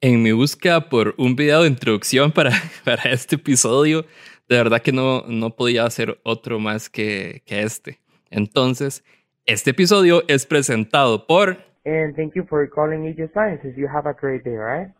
[0.00, 2.50] En mi búsqueda por un video de introducción para,
[2.84, 4.02] para este episodio,
[4.48, 7.98] de verdad que no, no podía hacer otro más que, que este.
[8.30, 9.04] Entonces,
[9.46, 11.56] este episodio es presentado por...
[11.84, 13.74] And thank you for calling Aegis Sciences.
[13.76, 14.92] You have a great day, right?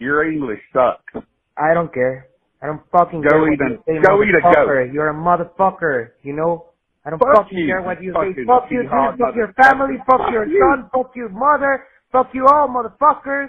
[0.00, 1.14] Your English sucks.
[1.56, 2.26] I don't care.
[2.60, 4.92] I don't fucking Go care what eat a- you say, go eat a goat.
[4.92, 6.66] You're a motherfucker, you know?
[7.06, 8.34] I don't Fuck fucking you, care what you say.
[8.34, 8.90] fucking Fuck you, dude.
[8.90, 9.96] Fuck your family.
[10.04, 10.60] Fuck your Fuck you.
[10.60, 10.90] son.
[10.92, 11.84] Fuck your mother.
[12.10, 13.48] Fuck you all, motherfuckers.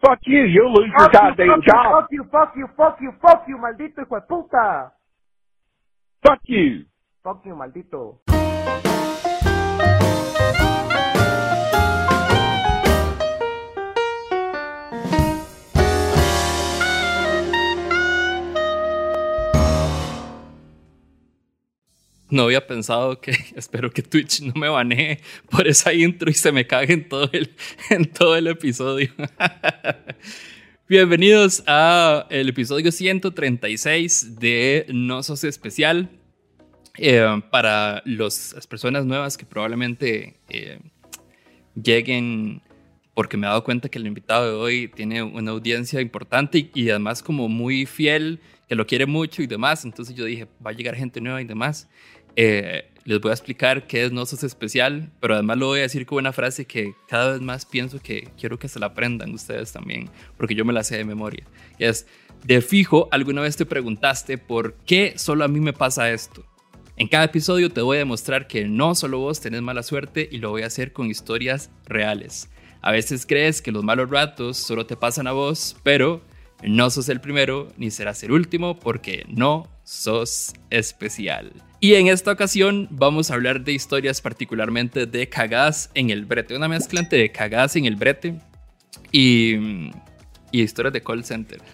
[0.00, 0.44] Fuck you.
[0.44, 1.92] You'll lose your Fuck you, goddamn you, job.
[1.92, 4.92] fuck you, fuck you, fuck you, fuck you, maldito hijo de puta.
[6.22, 6.84] Fuck you.
[7.22, 8.20] Fuck you, maldito.
[22.30, 25.18] No había pensado que espero que Twitch no me banee
[25.50, 27.50] por esa intro y se me cague en todo el,
[27.90, 29.10] en todo el episodio.
[30.88, 36.10] Bienvenidos a el episodio 136 de No Sos Especial.
[37.00, 40.80] Eh, para los- las personas nuevas que probablemente eh,
[41.80, 42.60] lleguen
[43.14, 46.70] porque me he dado cuenta que el invitado de hoy tiene una audiencia importante y,
[46.74, 49.84] y además como muy fiel, que lo quiere mucho y demás.
[49.84, 51.88] Entonces yo dije, va a llegar gente nueva y demás.
[52.40, 55.82] Eh, les voy a explicar qué es No Sos Especial, pero además lo voy a
[55.82, 59.34] decir con una frase que cada vez más pienso que quiero que se la aprendan
[59.34, 61.44] ustedes también, porque yo me la sé de memoria.
[61.80, 62.06] Y es,
[62.44, 66.44] de fijo, alguna vez te preguntaste por qué solo a mí me pasa esto.
[66.96, 70.38] En cada episodio te voy a demostrar que no solo vos tenés mala suerte y
[70.38, 72.50] lo voy a hacer con historias reales.
[72.82, 76.22] A veces crees que los malos ratos solo te pasan a vos, pero
[76.62, 81.52] no sos el primero ni serás el último porque no sos especial.
[81.80, 86.56] Y en esta ocasión vamos a hablar de historias particularmente de cagadas en el brete,
[86.56, 88.40] una mezcla entre cagadas en el brete
[89.12, 89.90] y,
[90.50, 91.62] y historias de call center.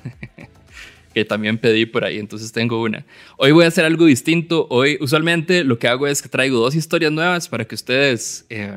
[1.14, 3.06] que también pedí por ahí, entonces tengo una.
[3.38, 4.66] Hoy voy a hacer algo distinto.
[4.68, 8.76] Hoy, usualmente, lo que hago es que traigo dos historias nuevas para que ustedes, eh,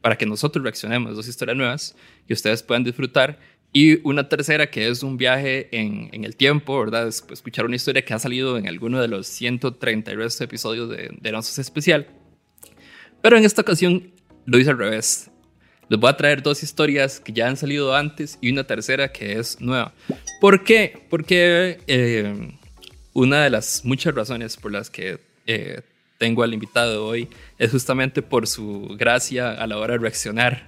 [0.00, 1.96] para que nosotros reaccionemos, dos historias nuevas
[2.26, 3.38] que ustedes puedan disfrutar.
[3.76, 7.08] Y una tercera que es un viaje en, en el tiempo, ¿verdad?
[7.08, 11.32] Es escuchar una historia que ha salido en alguno de los 132 episodios de, de
[11.32, 12.06] Nosotros Especial.
[13.20, 14.12] Pero en esta ocasión
[14.46, 15.28] lo hice al revés.
[15.88, 19.40] Les voy a traer dos historias que ya han salido antes y una tercera que
[19.40, 19.92] es nueva.
[20.40, 21.06] ¿Por qué?
[21.10, 22.52] Porque eh,
[23.12, 25.82] una de las muchas razones por las que eh,
[26.18, 30.66] tengo al invitado hoy es justamente por su gracia a la hora de reaccionar,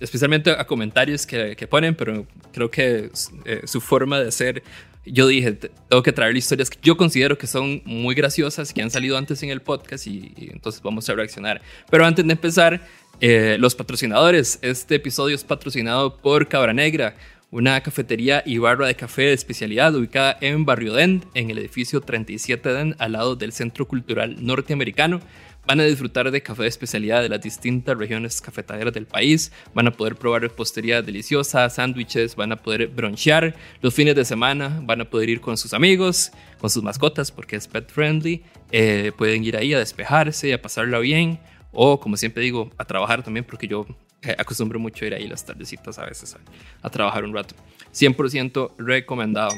[0.00, 3.10] especialmente a comentarios que, que ponen, pero creo que
[3.44, 4.62] eh, su forma de ser,
[5.06, 8.82] yo dije, "Te- tengo que traer historias que yo considero que son muy graciosas, que
[8.82, 11.60] han salido antes en el podcast y, y entonces vamos a reaccionar.
[11.90, 12.80] Pero antes de empezar,
[13.20, 17.14] eh, los patrocinadores, este episodio es patrocinado por Cabra Negra,
[17.50, 22.02] una cafetería y barra de café de especialidad ubicada en Barrio Den, en el edificio
[22.02, 25.20] 37 Den, al lado del Centro Cultural Norteamericano.
[25.68, 29.52] Van a disfrutar de café de especialidad de las distintas regiones cafetaleras del país.
[29.74, 34.80] Van a poder probar repostería deliciosa, sándwiches, van a poder bronchear los fines de semana,
[34.82, 38.42] van a poder ir con sus amigos, con sus mascotas, porque es pet friendly.
[38.72, 41.38] Eh, pueden ir ahí a despejarse, a pasarla bien,
[41.70, 43.86] o como siempre digo, a trabajar también, porque yo
[44.22, 46.38] eh, acostumbro mucho ir ahí las tardecitas a veces a,
[46.80, 47.54] a trabajar un rato.
[47.92, 49.52] 100% recomendado.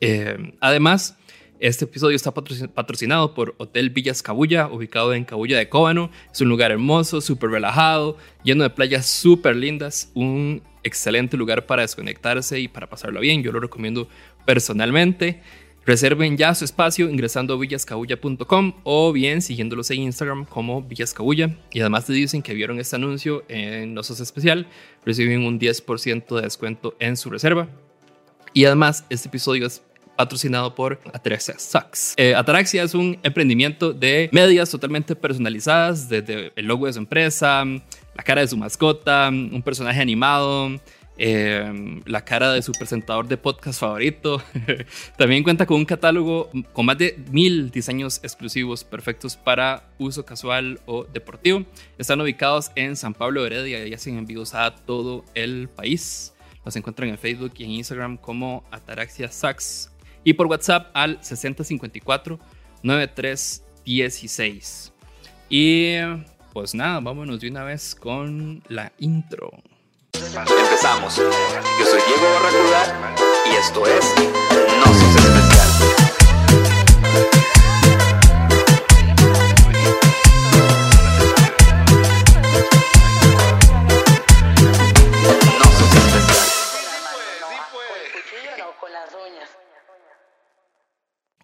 [0.00, 1.18] Eh, además,
[1.60, 6.10] este episodio está patroci- patrocinado por Hotel Villas Cabulla, ubicado en Cabulla de Cóbano.
[6.32, 11.82] Es un lugar hermoso, súper relajado, lleno de playas súper lindas, un excelente lugar para
[11.82, 13.42] desconectarse y para pasarlo bien.
[13.42, 14.08] Yo lo recomiendo
[14.46, 15.40] personalmente.
[15.86, 21.56] Reserven ya su espacio ingresando a villascabulla.com o bien siguiéndolos en Instagram como Villascabulla.
[21.72, 24.66] Y además te dicen que vieron este anuncio en Nosos Especial,
[25.04, 27.68] reciben un 10% de descuento en su reserva.
[28.52, 29.82] Y además, este episodio es
[30.20, 32.12] patrocinado por Ataraxia Sucks.
[32.18, 37.64] Eh, Ataraxia es un emprendimiento de medias totalmente personalizadas, desde el logo de su empresa,
[37.64, 40.78] la cara de su mascota, un personaje animado,
[41.16, 44.42] eh, la cara de su presentador de podcast favorito.
[45.16, 50.80] También cuenta con un catálogo con más de mil diseños exclusivos perfectos para uso casual
[50.84, 51.64] o deportivo.
[51.96, 56.34] Están ubicados en San Pablo Heredia y hacen envíos a todo el país.
[56.62, 59.90] Los encuentran en Facebook y en Instagram como Ataraxia Sax
[60.24, 62.38] y por WhatsApp al 6054
[62.82, 64.92] 9316.
[65.48, 65.94] Y
[66.52, 69.50] pues nada, vámonos de una vez con la intro.
[70.14, 71.16] Empezamos.
[71.16, 74.04] Yo soy Diego Barracuda y esto es
[74.78, 75.49] No Sos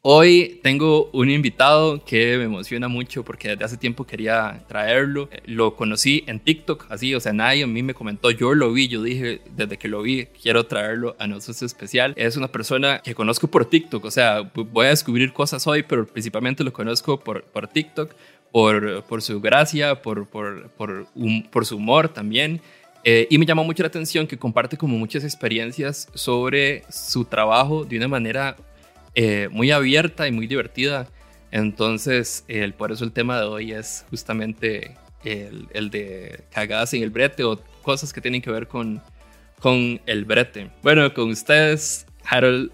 [0.08, 5.28] Hoy tengo un invitado que me emociona mucho porque desde hace tiempo quería traerlo.
[5.46, 8.86] Lo conocí en TikTok, así, o sea, nadie a mí me comentó, yo lo vi,
[8.86, 12.14] yo dije, desde que lo vi, quiero traerlo a nosotros especial.
[12.16, 16.06] Es una persona que conozco por TikTok, o sea, voy a descubrir cosas hoy, pero
[16.06, 18.14] principalmente lo conozco por, por TikTok,
[18.52, 21.08] por, por su gracia, por, por, por,
[21.50, 22.60] por su humor también.
[23.02, 27.84] Eh, y me llamó mucho la atención que comparte como muchas experiencias sobre su trabajo
[27.84, 28.56] de una manera
[29.16, 31.08] eh, muy abierta y muy divertida.
[31.50, 37.02] Entonces, el, por eso el tema de hoy es justamente el, el, de cagadas en
[37.02, 39.02] el brete o cosas que tienen que ver con,
[39.58, 40.70] con el brete.
[40.82, 42.70] Bueno, con ustedes, Harold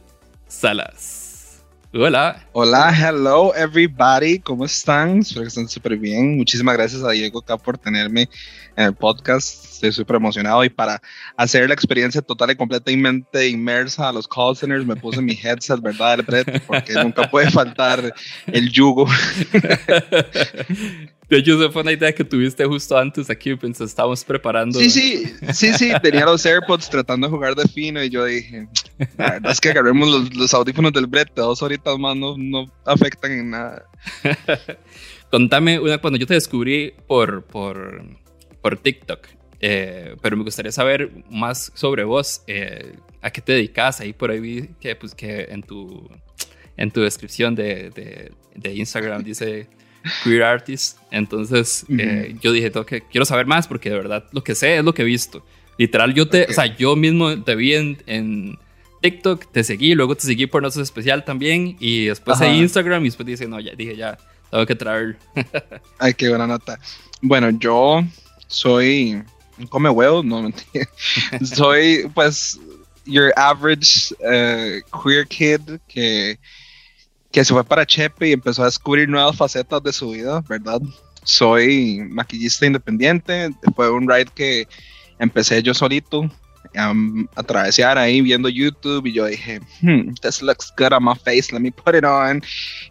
[0.48, 1.62] Salas.
[1.94, 2.48] Hola.
[2.52, 4.38] Hola, hello everybody.
[4.38, 5.18] ¿Cómo están?
[5.18, 6.38] Espero que estén súper bien.
[6.38, 8.28] Muchísimas gracias a Diego acá por tenerme
[8.76, 9.64] en el podcast.
[9.64, 11.00] Estoy súper emocionado y para
[11.36, 15.80] hacer la experiencia total y completamente inmersa a los call centers me puse mi headset,
[15.80, 16.20] ¿verdad?
[16.24, 18.14] Brete, porque nunca puede faltar
[18.46, 19.06] el yugo.
[21.28, 24.78] De hecho, esa fue una idea que tuviste justo antes aquí, pensé, estábamos preparando.
[24.78, 25.24] Sí, sí,
[25.54, 28.68] sí, sí, tenía los AirPods tratando de jugar de fino y yo dije,
[29.16, 32.66] la verdad es que agarremos los, los audífonos del brete, dos horitas más no, no
[32.84, 33.86] afectan en nada.
[35.30, 38.04] Contame, una, cuando yo te descubrí por, por,
[38.62, 39.26] por TikTok,
[39.60, 44.30] eh, pero me gustaría saber más sobre vos, eh, a qué te dedicas, ahí por
[44.30, 46.08] ahí vi que, pues, que en, tu,
[46.76, 49.68] en tu descripción de, de, de Instagram dice
[50.24, 50.98] queer artist.
[51.10, 52.00] Entonces uh -huh.
[52.00, 54.94] eh, yo dije, que, quiero saber más porque de verdad lo que sé es lo
[54.94, 55.44] que he visto.
[55.78, 56.52] Literal, yo te, okay.
[56.52, 58.58] o sea, yo mismo te vi en, en,
[59.00, 63.06] TikTok, te seguí, luego te seguí por Notas Especial también y después en Instagram y
[63.06, 64.16] después dije, no, ya dije, ya,
[64.48, 65.16] tengo que traerlo.
[65.98, 66.78] Ay, qué buena nota.
[67.20, 68.04] Bueno, yo
[68.52, 69.22] soy,
[69.70, 70.86] come huevos, no mentira.
[71.44, 72.58] soy, pues,
[73.04, 76.38] your average uh, queer kid que
[77.32, 80.82] que se fue para Chepe y empezó a descubrir nuevas facetas de su vida, ¿verdad?
[81.24, 84.68] Soy maquillista independiente, fue un ride que
[85.18, 86.30] empecé yo solito
[86.76, 91.14] um, a travesear ahí viendo YouTube y yo dije, hmm, this looks good on my
[91.14, 92.42] face, let me put it on.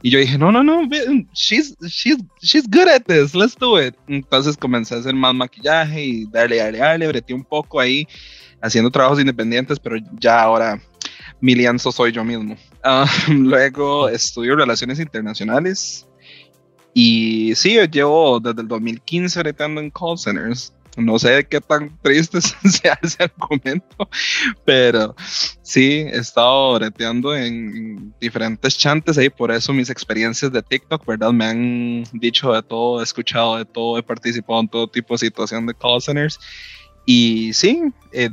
[0.02, 0.88] Y yo dije, no, no, no,
[1.34, 3.96] she's, she's, she's good at this, let's do it.
[4.08, 8.08] Entonces comencé a hacer más maquillaje y darle, darle, darle, breté un poco ahí
[8.62, 10.82] haciendo trabajos independientes, pero ya ahora
[11.40, 12.56] mi lienzo soy yo mismo.
[12.84, 16.08] Uh, luego estudio relaciones internacionales
[16.94, 20.74] y sí, yo llevo desde el 2015 retando en call centers.
[20.98, 22.40] No sé qué tan triste
[22.70, 24.10] sea ese argumento,
[24.66, 25.16] pero
[25.62, 31.32] sí, he estado breteando en diferentes chantes ahí, por eso mis experiencias de TikTok, ¿verdad?
[31.32, 35.20] Me han dicho de todo, he escuchado de todo, he participado en todo tipo de
[35.20, 36.40] situación de call centers.
[37.06, 38.30] Y sí, eh,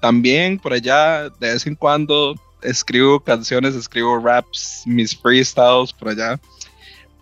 [0.00, 6.40] también por allá, de vez en cuando, escribo canciones, escribo raps, mis freestyles por allá.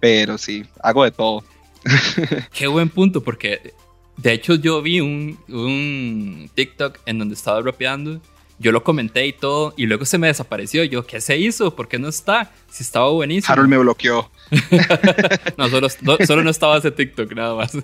[0.01, 1.45] Pero sí, hago de todo.
[2.53, 3.75] Qué buen punto, porque
[4.17, 8.21] de hecho yo vi un, un TikTok en donde estaba rapeando.
[8.59, 10.83] Yo lo comenté y todo, y luego se me desapareció.
[10.85, 11.77] Yo, ¿qué se hizo?
[11.77, 12.51] ¿Por qué no está?
[12.71, 13.53] Si estaba buenísimo.
[13.53, 14.31] Harold me bloqueó.
[15.59, 17.77] no, solo, no, solo no estaba ese TikTok, nada más.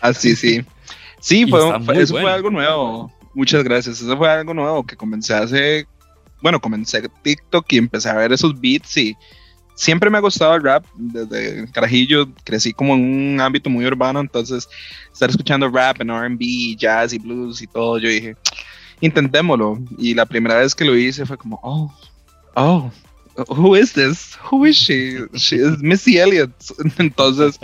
[0.00, 0.64] Así, sí.
[1.20, 2.28] Sí, fue, fue, eso bueno.
[2.28, 3.12] fue algo nuevo.
[3.34, 4.00] Muchas gracias.
[4.00, 5.86] Eso fue algo nuevo que comencé hace
[6.40, 9.16] bueno, comencé TikTok y empecé a ver esos beats y
[9.78, 10.84] siempre me ha gustado el rap.
[10.96, 14.68] Desde carajillo crecí como en un ámbito muy urbano, entonces
[15.12, 18.36] estar escuchando rap en RB, jazz y blues y todo, yo dije,
[19.00, 19.78] intentémoslo.
[19.96, 21.94] Y la primera vez que lo hice fue como, oh,
[22.56, 22.90] oh,
[23.48, 24.36] who is this?
[24.50, 25.26] Who is she?
[25.34, 26.52] She is Missy Elliott.
[26.98, 27.58] Entonces,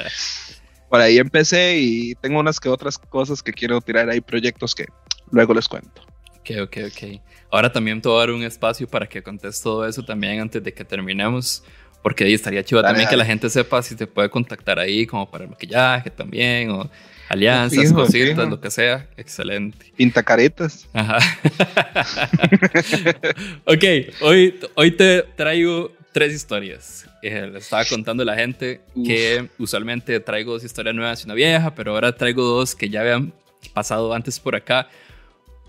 [0.88, 4.87] por ahí empecé y tengo unas que otras cosas que quiero tirar ahí, proyectos que
[5.33, 6.02] luego les cuento.
[6.38, 7.21] Ok, ok, ok.
[7.50, 10.85] Ahora también te dar un espacio para que contes todo eso también antes de que
[10.85, 11.64] terminemos.
[12.05, 15.31] Porque ahí estaría chido también que la gente sepa si te puede contactar ahí como
[15.31, 16.91] para el maquillaje también o
[17.31, 18.45] alianzas, fijo, cositas, fijo.
[18.45, 19.09] lo que sea.
[19.17, 19.91] Excelente.
[19.97, 20.87] Pintacaretas.
[20.93, 21.17] Ajá.
[23.65, 23.85] ok,
[24.21, 27.09] hoy, hoy te traigo tres historias.
[27.23, 29.07] Eh, le estaba contando a la gente Uf.
[29.07, 33.01] que usualmente traigo dos historias nuevas y una vieja, pero ahora traigo dos que ya
[33.01, 33.33] habían
[33.73, 34.91] pasado antes por acá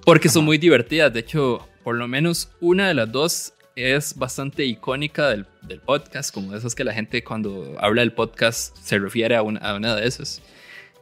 [0.03, 1.13] porque son muy divertidas.
[1.13, 6.33] De hecho, por lo menos una de las dos es bastante icónica del, del, podcast,
[6.33, 9.95] como esas que la gente cuando habla del podcast se refiere a una, a una
[9.95, 10.41] de esas.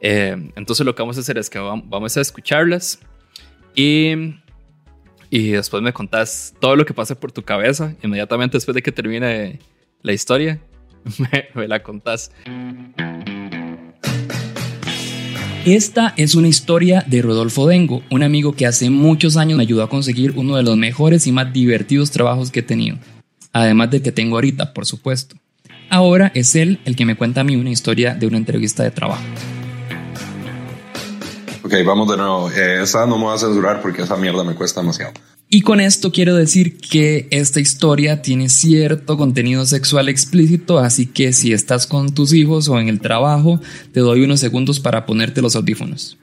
[0.02, 3.00] Eh, entonces lo que vamos a hacer es que vamos a escucharlas
[3.76, 4.36] y,
[5.30, 8.92] y después me contás todo lo que pase por tu cabeza, inmediatamente después de que
[8.92, 9.60] termine
[10.02, 10.60] la historia,
[11.20, 12.32] me, me la contás.
[15.66, 19.82] Esta es una historia de Rodolfo Dengo, un amigo que hace muchos años me ayudó
[19.84, 22.98] a conseguir uno de los mejores y más divertidos trabajos que he tenido.
[23.54, 25.38] además del que tengo ahorita, por supuesto.
[25.90, 28.92] Ahora es él el que me cuenta a mí una historia de una entrevista de
[28.92, 29.24] trabajo.
[31.64, 32.52] Ok, vamos de nuevo.
[32.52, 35.14] Eh, esa no me voy a censurar porque esa mierda me cuesta demasiado.
[35.54, 41.32] Y con esto quiero decir que esta historia tiene cierto contenido sexual explícito, así que
[41.32, 45.44] si estás con tus hijos o en el trabajo, te doy unos segundos para ponerte
[45.44, 46.18] los audífonos.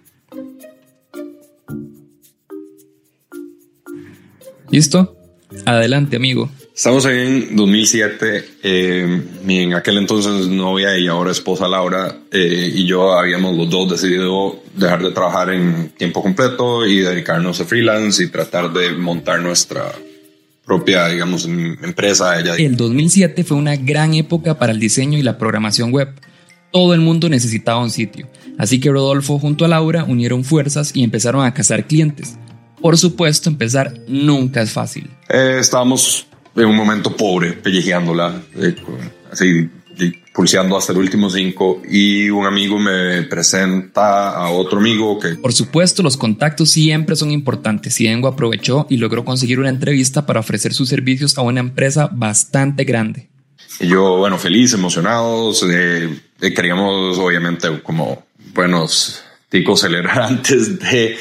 [4.69, 5.17] ¿Listo?
[5.65, 6.51] Adelante, amigo.
[6.81, 8.45] Estamos en 2007.
[8.63, 13.69] eh, mi en aquel entonces novia y ahora esposa Laura eh, y yo habíamos los
[13.69, 18.93] dos decidido dejar de trabajar en tiempo completo y dedicarnos a freelance y tratar de
[18.93, 19.93] montar nuestra
[20.65, 22.41] propia, digamos, em- empresa.
[22.41, 26.09] Ella El 2007 fue una gran época para el diseño y la programación web.
[26.73, 31.05] Todo el mundo necesitaba un sitio, así que Rodolfo junto a Laura unieron fuerzas y
[31.05, 32.39] empezaron a cazar clientes.
[32.81, 35.11] Por supuesto, empezar nunca es fácil.
[35.29, 36.27] Eh, estábamos
[36.57, 38.75] en un momento pobre, pellejeándola, eh,
[39.31, 39.69] así
[40.33, 45.53] pulseando hasta el último cinco y un amigo me presenta a otro amigo que Por
[45.53, 50.41] supuesto, los contactos siempre son importantes y Dengo aprovechó y logró conseguir una entrevista para
[50.41, 53.29] ofrecer sus servicios a una empresa bastante grande.
[53.81, 56.09] Y yo, bueno, feliz, emocionados, eh,
[56.41, 61.17] eh, queríamos obviamente como buenos ticos celebrar antes de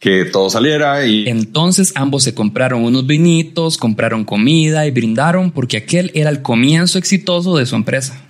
[0.00, 5.76] que todo saliera y Entonces ambos se compraron unos vinitos, compraron comida y brindaron porque
[5.76, 8.20] aquel era el comienzo exitoso de su empresa.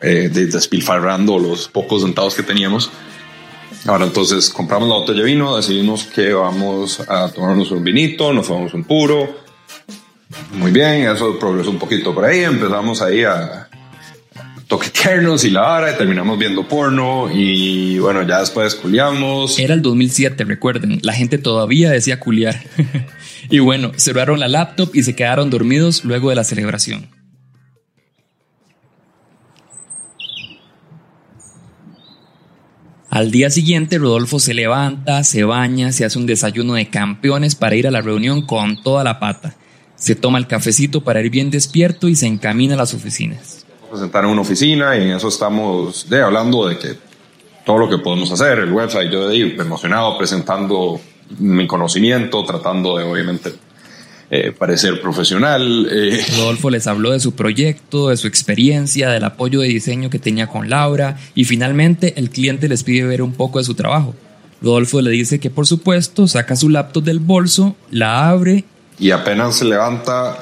[0.00, 2.90] eh, de- despilfarrando los pocos centavos que teníamos.
[3.86, 8.46] Ahora entonces compramos la botella de vino, decidimos que vamos a tomarnos un vinito, nos
[8.48, 9.42] tomamos un puro.
[10.52, 13.68] Muy bien, eso progresó un poquito por ahí, empezamos ahí a
[14.68, 19.58] toquetearnos y la vara, y terminamos viendo porno y bueno, ya después culiamos.
[19.58, 22.62] Era el 2007, recuerden, la gente todavía decía culiar.
[23.50, 27.08] y bueno, cerraron la laptop y se quedaron dormidos luego de la celebración.
[33.10, 37.76] Al día siguiente, Rodolfo se levanta, se baña, se hace un desayuno de campeones para
[37.76, 39.54] ir a la reunión con toda la pata.
[40.02, 43.64] Se toma el cafecito para ir bien despierto y se encamina a las oficinas.
[43.88, 46.96] presentar en una oficina y en eso estamos de, hablando de que
[47.64, 51.00] todo lo que podemos hacer, el website, yo de ahí, emocionado presentando
[51.38, 53.52] mi conocimiento, tratando de obviamente
[54.28, 55.86] eh, parecer profesional.
[55.88, 60.18] eh, Rodolfo les habló de su proyecto, de su experiencia, del apoyo de diseño que
[60.18, 64.16] tenía con Laura y finalmente el cliente les pide ver un poco de su trabajo.
[64.60, 68.64] Rodolfo le dice que por supuesto saca su laptop del bolso, la abre
[68.98, 70.38] y apenas se levanta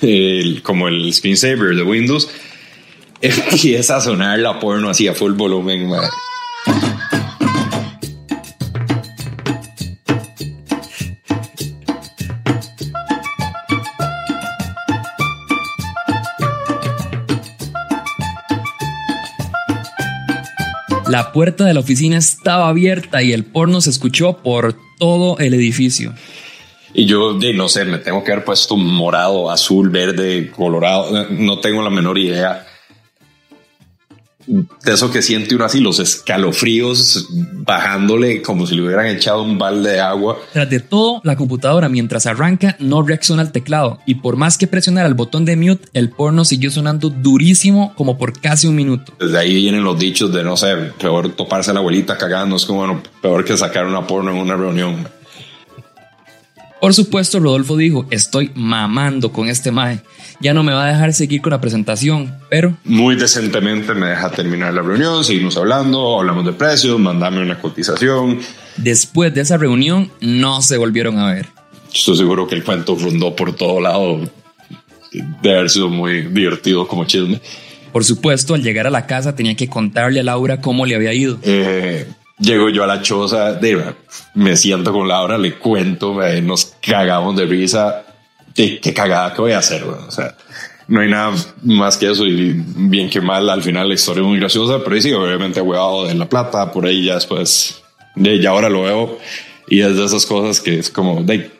[0.00, 2.28] el- como el screensaver de Windows,
[3.20, 5.90] empieza a sonar la porno así a full volumen.
[21.08, 25.54] La puerta de la oficina estaba abierta y el porno se escuchó por todo el
[25.54, 26.14] edificio.
[26.94, 31.26] Y yo, no sé, me tengo que haber puesto morado, azul, verde, colorado.
[31.30, 32.66] No tengo la menor idea
[34.46, 39.58] de eso que siente uno así, los escalofríos bajándole como si le hubieran echado un
[39.58, 40.38] balde de agua.
[40.52, 44.66] Tras de todo, la computadora mientras arranca no reacciona al teclado y por más que
[44.66, 49.12] presionara el botón de mute, el porno siguió sonando durísimo como por casi un minuto.
[49.18, 52.56] Desde ahí vienen los dichos de, no sé, peor toparse a la abuelita cagando.
[52.56, 55.08] Es como, bueno, peor que sacar una porno en una reunión.
[56.84, 60.00] Por supuesto, Rodolfo dijo, estoy mamando con este mae.
[60.40, 64.30] Ya no me va a dejar seguir con la presentación, pero Muy decentemente me deja
[64.30, 68.38] terminar la reunión, seguimos hablando, hablamos de precios, mandame una cotización.
[68.76, 71.46] después de esa reunión no se volvieron a ver.
[71.90, 74.20] Estoy seguro que el cuento rondó por todo lado.
[75.40, 77.40] De haber sido muy divertido como chisme.
[77.94, 81.14] Por supuesto, al llegar a la casa tenía que contarle a Laura cómo le había
[81.14, 81.38] ido.
[81.44, 82.06] Eh,
[82.38, 83.94] llego yo a la choza, de,
[84.34, 88.04] me siento con Laura, le cuento, eh, nos cagamos de risa.
[88.54, 89.84] ¿Qué, cagada que voy a hacer?
[89.84, 89.98] güey?
[90.06, 90.36] O sea,
[90.86, 94.28] no hay nada más que eso y bien que mal al final la historia es
[94.28, 97.82] muy graciosa, pero sí, obviamente huevado de la plata, por ahí ya después,
[98.14, 99.18] de ya ahora lo veo
[99.66, 101.50] y es de esas cosas que es como de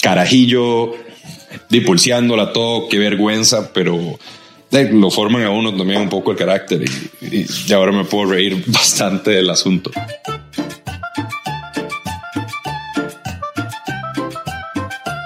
[0.00, 0.92] carajillo,
[1.68, 4.18] de pulseándola todo, qué vergüenza, pero
[4.70, 6.84] lo forman a uno también un poco el carácter
[7.20, 9.90] y, ahora me puedo reír bastante del asunto.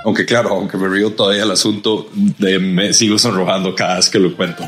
[0.04, 4.36] Aunque claro, aunque me río todavía el asunto, me sigo sonrojando cada vez que lo
[4.36, 4.64] cuento.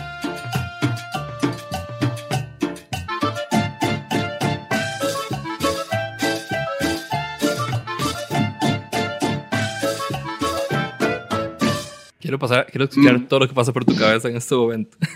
[12.37, 13.27] Quiero, pasar, quiero escuchar Mm.
[13.29, 14.97] todo lo que pasa por tu cabeza en este momento.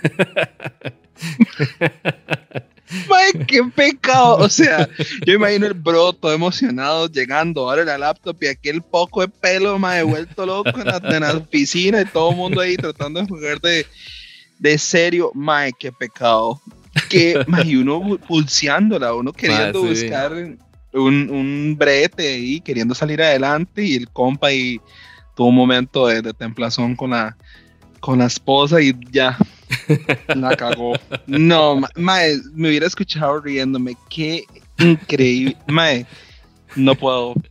[3.08, 4.38] Mae, qué pecado.
[4.38, 4.88] O sea,
[5.26, 9.78] yo imagino el bro todo emocionado llegando ahora la laptop y aquel poco de pelo,
[9.78, 13.26] mae, vuelto loco en la, en la oficina y todo el mundo ahí tratando de
[13.28, 13.86] jugar de,
[14.58, 15.30] de serio.
[15.34, 16.60] Mae, qué pecado.
[17.08, 19.88] Que, mae, y uno pulseándola, uno queriendo sí.
[20.04, 20.58] buscar un,
[21.30, 24.80] un brete ahí, queriendo salir adelante y el compa ahí
[25.40, 27.34] tuvo un momento de, de templazón con la,
[28.00, 29.38] con la esposa y ya.
[30.36, 30.92] La cagó.
[31.26, 33.96] No, ma- mae, me hubiera escuchado riéndome.
[34.10, 34.44] Qué
[34.78, 35.56] increíble.
[35.66, 36.04] Mae,
[36.76, 37.32] no puedo.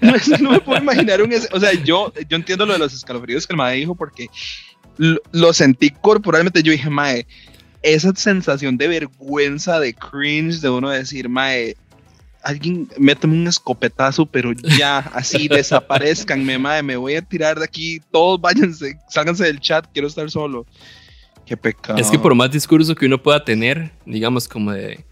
[0.00, 1.30] No, no me puedo imaginar un.
[1.52, 4.28] O sea, yo, yo entiendo lo de los escalofríos que el mae dijo porque
[4.96, 6.62] lo, lo sentí corporalmente.
[6.62, 7.26] Yo dije, mae,
[7.82, 11.76] esa sensación de vergüenza, de cringe, de uno decir, mae,
[12.46, 18.00] alguien méteme un escopetazo, pero ya, así, desaparezcanme, mae, me voy a tirar de aquí,
[18.12, 20.64] todos váyanse, sálganse del chat, quiero estar solo.
[21.44, 21.98] Qué pecado.
[21.98, 25.04] Es que por más discurso que uno pueda tener, digamos, como de.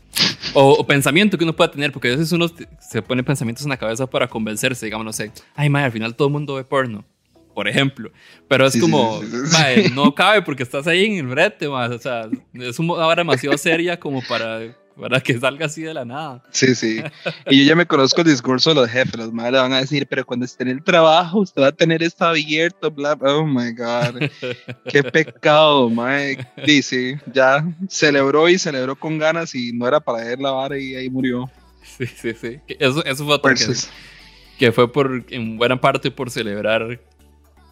[0.53, 2.47] O, o pensamiento que uno pueda tener, porque a veces uno
[2.81, 6.15] se pone pensamientos en la cabeza para convencerse, digamos, no sé, ay, madre, al final
[6.15, 7.05] todo el mundo ve porno,
[7.53, 8.11] por ejemplo.
[8.49, 9.53] Pero es Sí, como, sí, sí, sí.
[9.53, 13.23] mae, no cabe porque estás ahí en el brete, mae, o sea, es una hora
[13.23, 14.61] demasiado seria como para,
[15.01, 16.43] para que salga así de la nada.
[16.51, 17.03] Sí, sí.
[17.49, 19.17] Y yo ya me conozco el discurso de los jefes.
[19.17, 21.73] Los madres le van a decir, pero cuando esté en el trabajo, usted va a
[21.73, 23.37] tener esto abierto, bla, bla.
[23.37, 24.31] Oh my God.
[24.89, 26.39] Qué pecado, mae.
[26.65, 30.95] Dice, ya celebró y celebró con ganas y no era para él la vara y
[30.95, 31.51] ahí murió.
[31.83, 32.61] Sí, sí, sí.
[32.79, 33.75] Eso, eso fue que,
[34.59, 37.01] que fue por, en buena parte por celebrar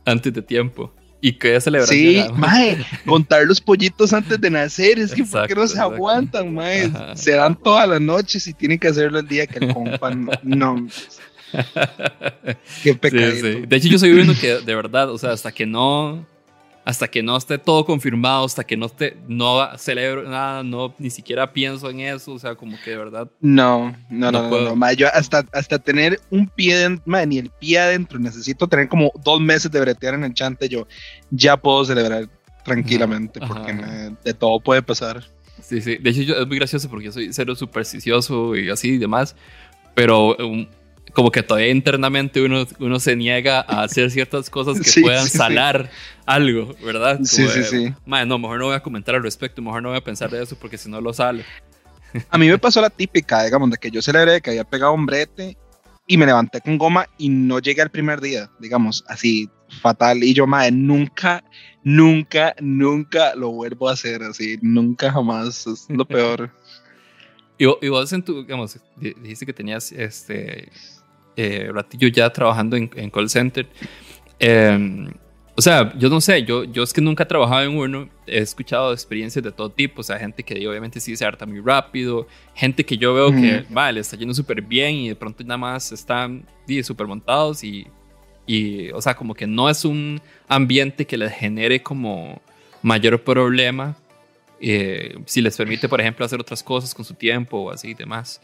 [0.04, 0.92] antes de tiempo.
[1.24, 1.98] Y que celebración.
[2.00, 5.94] Sí, mae, contar los pollitos antes de nacer, es que ¿por qué no se exacto.
[5.94, 6.86] aguantan, mae?
[6.86, 7.16] Ajá.
[7.16, 10.10] Se dan todas las noches y tienen que hacerlo el día que el compa
[10.42, 10.88] no.
[12.82, 13.30] Qué Sí, pecado.
[13.32, 13.64] sí.
[13.68, 16.26] De hecho, yo soy uno que de verdad, o sea, hasta que no,
[16.84, 21.10] hasta que no esté todo confirmado, hasta que no esté, no celebro nada, no ni
[21.10, 23.30] siquiera pienso en eso, o sea, como que de verdad.
[23.40, 24.64] No, no, No no, no, puedo.
[24.70, 28.66] no, ma, yo hasta, hasta tener un pie dentro, ma, ni el pie adentro, necesito
[28.68, 30.86] tener como dos meses de bretear en el chante, yo
[31.30, 32.28] ya puedo celebrar
[32.64, 35.22] tranquilamente, Ajá, porque ma, de todo puede pasar.
[35.60, 35.96] Sí, sí.
[35.98, 39.36] De hecho, yo, es muy gracioso porque yo soy cero supersticioso y así y demás,
[39.94, 40.66] pero um,
[41.12, 45.24] como que todavía internamente uno, uno se niega a hacer ciertas cosas que Sí, puedan
[45.24, 45.38] sí, sí.
[45.38, 45.90] salar
[46.26, 47.20] algo, ¿verdad?
[47.24, 47.94] Sí, Como sí, de, sí.
[48.06, 50.42] "Mae, no, mejor no voy a comentar al respecto, mejor no voy a pensar de
[50.42, 51.44] eso porque si no lo sale.
[52.30, 55.06] A mí me pasó la típica, digamos, de que yo celebré que había pegado un
[55.06, 55.56] brete
[56.06, 59.48] y me levanté con goma y no llegué al primer día, digamos, así
[59.80, 60.22] fatal.
[60.22, 61.42] Y yo, madre, nunca,
[61.84, 66.50] nunca, nunca lo vuelvo a hacer así, nunca jamás, es lo peor.
[67.58, 70.70] Y, y vos en tu, digamos, di- dijiste que tenías este
[71.36, 73.66] eh, ratillo ya trabajando en, en call center.
[74.38, 75.08] Eh,
[75.54, 78.38] o sea, yo no sé, yo, yo es que nunca he trabajado en uno, he
[78.38, 82.26] escuchado experiencias de todo tipo, o sea, gente que obviamente sí se harta muy rápido,
[82.54, 85.92] gente que yo veo que, vale, está yendo súper bien y de pronto nada más
[85.92, 86.46] están
[86.82, 87.86] súper montados y,
[88.46, 92.40] y, o sea, como que no es un ambiente que les genere como
[92.80, 93.94] mayor problema
[94.62, 97.94] eh, si les permite, por ejemplo, hacer otras cosas con su tiempo o así y
[97.94, 98.40] demás.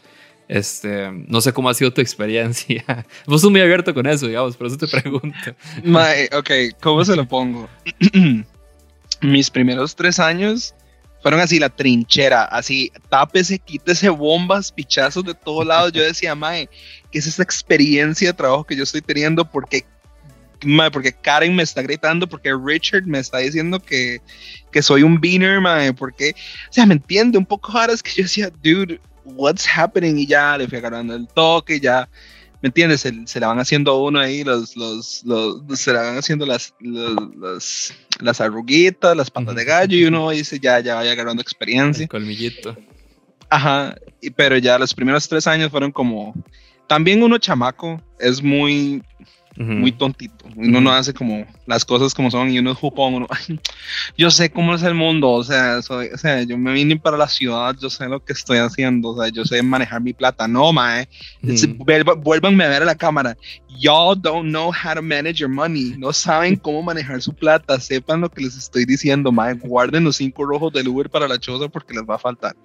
[0.49, 2.83] Este, no sé cómo ha sido tu experiencia.
[3.25, 5.55] Vos sos muy abierto con eso, digamos, por eso te pregunto.
[5.83, 6.51] Mae, ok,
[6.81, 7.69] ¿cómo se lo pongo?
[9.21, 10.73] Mis primeros tres años
[11.21, 15.91] fueron así la trinchera, así tápese, quítese bombas, pichazos de todos lados.
[15.91, 16.69] Yo decía, Mae,
[17.11, 19.49] ¿qué es esa experiencia de trabajo que yo estoy teniendo?
[19.49, 19.85] Porque,
[20.65, 24.21] mae, porque Karen me está gritando, porque Richard me está diciendo que,
[24.71, 26.31] que soy un beaner, Mae, porque,
[26.69, 30.17] o sea, me entiende un poco ahora es que yo decía, dude, what's happening?
[30.17, 32.09] Y ya le fui agarrando el toque, ya
[32.61, 32.99] ¿Me entiendes?
[32.99, 36.73] Se, se la van haciendo uno ahí, los, los, los, se la van haciendo las,
[36.81, 42.03] los- las arruguitas, las patas de gallo, y uno dice, ya, ya vaya agarrando experiencia.
[42.03, 42.75] El colmillito.
[43.49, 46.33] Ajá, y- pero ya los primeros tres años fueron como,
[46.85, 49.01] también uno chamaco es muy,
[49.59, 53.27] Muy tontito, uno no hace como las cosas como son y uno es jupón, uno,
[53.29, 53.59] "Ay,
[54.17, 57.17] yo sé cómo es el mundo, o sea, soy, o sea, yo me vine para
[57.17, 60.47] la ciudad, yo sé lo que estoy haciendo, o sea, yo sé manejar mi plata,
[60.47, 61.09] no, mae,
[62.23, 63.35] vuélvanme a ver a la cámara.
[63.79, 65.93] Y'all don't know how to manage your money.
[65.97, 67.79] No saben cómo manejar su plata.
[67.79, 69.53] Sepan lo que les estoy diciendo, mae.
[69.53, 72.55] Guarden los cinco rojos del Uber para la choza porque les va a faltar.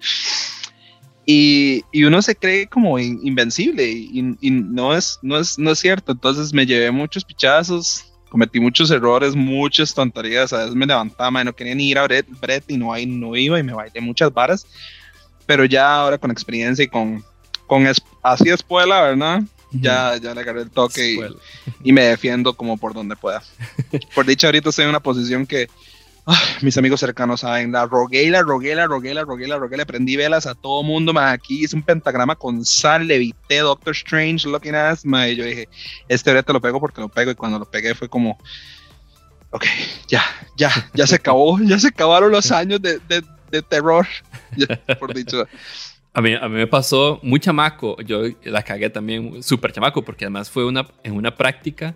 [1.25, 5.71] Y, y uno se cree como in- invencible y, y no, es, no, es, no
[5.71, 6.11] es cierto.
[6.11, 10.53] Entonces me llevé muchos pichazos, cometí muchos errores, muchas tonterías.
[10.53, 13.05] A veces me levantaba, mae, no quería ni ir a Brett, Brett y no, ahí
[13.07, 14.67] no iba y me bailé muchas varas.
[15.47, 17.23] Pero ya ahora con experiencia y con,
[17.65, 19.41] con es- así espuela, ¿verdad?
[19.71, 21.15] Ya, ya le agarré el toque y,
[21.83, 23.43] y me defiendo como por donde pueda.
[24.15, 25.67] Por dicha, ahorita estoy en una posición que
[26.25, 27.71] ah, mis amigos cercanos saben.
[27.71, 29.77] La rogué, la rogué, la rogué, la rogué, la rogué.
[29.77, 31.13] Le prendí velas a todo mundo.
[31.13, 35.05] ma, Aquí hice un pentagrama con sal, le evité Doctor Strange, looking ass.
[35.05, 35.67] ma, y yo dije,
[36.07, 37.31] este brete lo pego porque lo pego.
[37.31, 38.37] Y cuando lo pegué fue como,
[39.51, 39.65] ok,
[40.07, 40.23] ya,
[40.57, 41.59] ya, ya se acabó.
[41.63, 42.99] Ya se acabaron los años de,
[43.69, 44.05] terror.
[44.99, 45.45] Por dicho.
[46.13, 48.01] A mí, a mí me pasó muy chamaco.
[48.01, 51.95] Yo la cagué también súper chamaco porque además fue una, en una práctica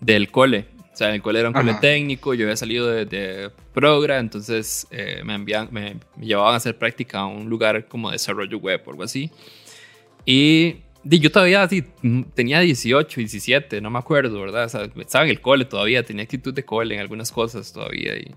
[0.00, 0.73] del cole.
[0.94, 1.80] O sea, el cole era un cole Ajá.
[1.80, 6.58] técnico, yo había salido de, de Progra, entonces eh, me, envían, me, me llevaban a
[6.58, 9.28] hacer práctica a un lugar como desarrollo web o algo así.
[10.24, 11.84] Y di, yo todavía así,
[12.34, 14.66] tenía 18, 17, no me acuerdo, ¿verdad?
[14.66, 18.16] O sea, estaba en el cole todavía, tenía actitud de cole en algunas cosas todavía.
[18.16, 18.32] Y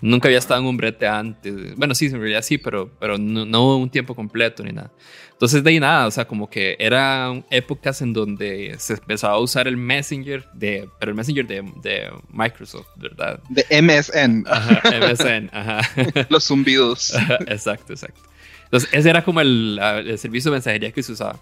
[0.00, 1.74] nunca había estado en un brete antes.
[1.76, 4.90] Bueno, sí, en realidad sí, pero, pero no, no un tiempo completo ni nada.
[5.32, 9.38] Entonces, de ahí nada, o sea, como que eran épocas en donde se empezaba a
[9.38, 13.40] usar el Messenger, de, pero el Messenger de, de Microsoft, ¿verdad?
[13.48, 15.80] De MSN, Ajá, MSN, ajá.
[16.28, 17.12] los zumbidos.
[17.46, 18.20] exacto, exacto.
[18.64, 21.38] Entonces, ese era como el, el servicio de mensajería que se usaba.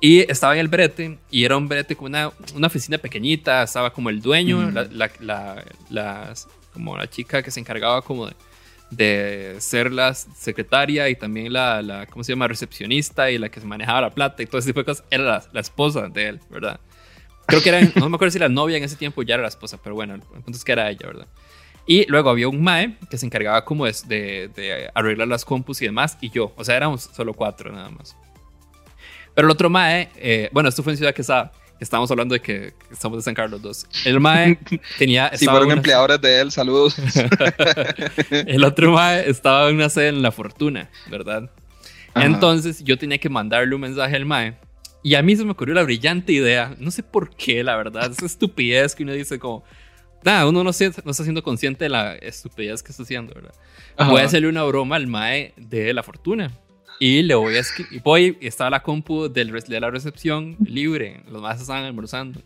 [0.00, 3.92] Y estaba en el brete, y era un brete con una, una oficina pequeñita, estaba
[3.92, 6.34] como el dueño, la, la, la- la-
[6.72, 8.34] como la chica que se encargaba como de,
[8.90, 13.60] de ser la secretaria y también la, la, ¿cómo se llama?, recepcionista y la que
[13.60, 16.28] se manejaba la plata y todo ese tipo de cosas, era la, la esposa de
[16.28, 16.80] él, ¿verdad?
[17.46, 19.48] Creo que era, no me acuerdo si la novia en ese tiempo ya era la
[19.48, 21.26] esposa, pero bueno, el punto es que era ella, ¿verdad?
[21.84, 25.82] Y luego había un mae que se encargaba como de, de- de arreglar las compus
[25.82, 26.52] y demás, y yo.
[26.56, 28.16] O sea, éramos solo cuatro nada más.
[29.34, 32.40] Pero el otro mae, eh, bueno, esto fue en Ciudad Quesada, que estábamos hablando de
[32.40, 33.86] que, estamos de San Carlos dos.
[34.04, 34.58] El mae
[34.98, 35.30] tenía...
[35.36, 36.96] Si fueron una- empleadores de él, saludos.
[38.30, 41.50] el otro mae estaba en una sede en La Fortuna, ¿verdad?
[42.14, 42.26] Ajá.
[42.26, 44.54] Entonces yo tenía que mandarle un mensaje al mae.
[45.02, 48.10] Y a mí se me ocurrió la brillante idea, no sé por qué, la verdad,
[48.12, 49.64] esa estupidez que uno dice como,
[50.22, 53.52] nada, uno no, se- no está siendo consciente de la estupidez que está haciendo, ¿verdad?
[53.96, 54.10] Ajá.
[54.10, 56.52] Voy a hacerle una broma al mae de la fortuna.
[57.04, 61.24] Y le voy a escribir, voy, y estaba la compu del, de la recepción libre,
[61.28, 62.40] los más estaban almorzando.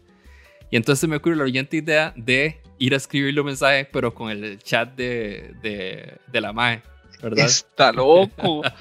[0.71, 4.31] Y entonces me ocurrió la brillante idea de ir a escribirle un mensaje, pero con
[4.31, 6.81] el chat de, de, de la mae,
[7.23, 7.45] ¿verdad?
[7.45, 8.63] Está loco.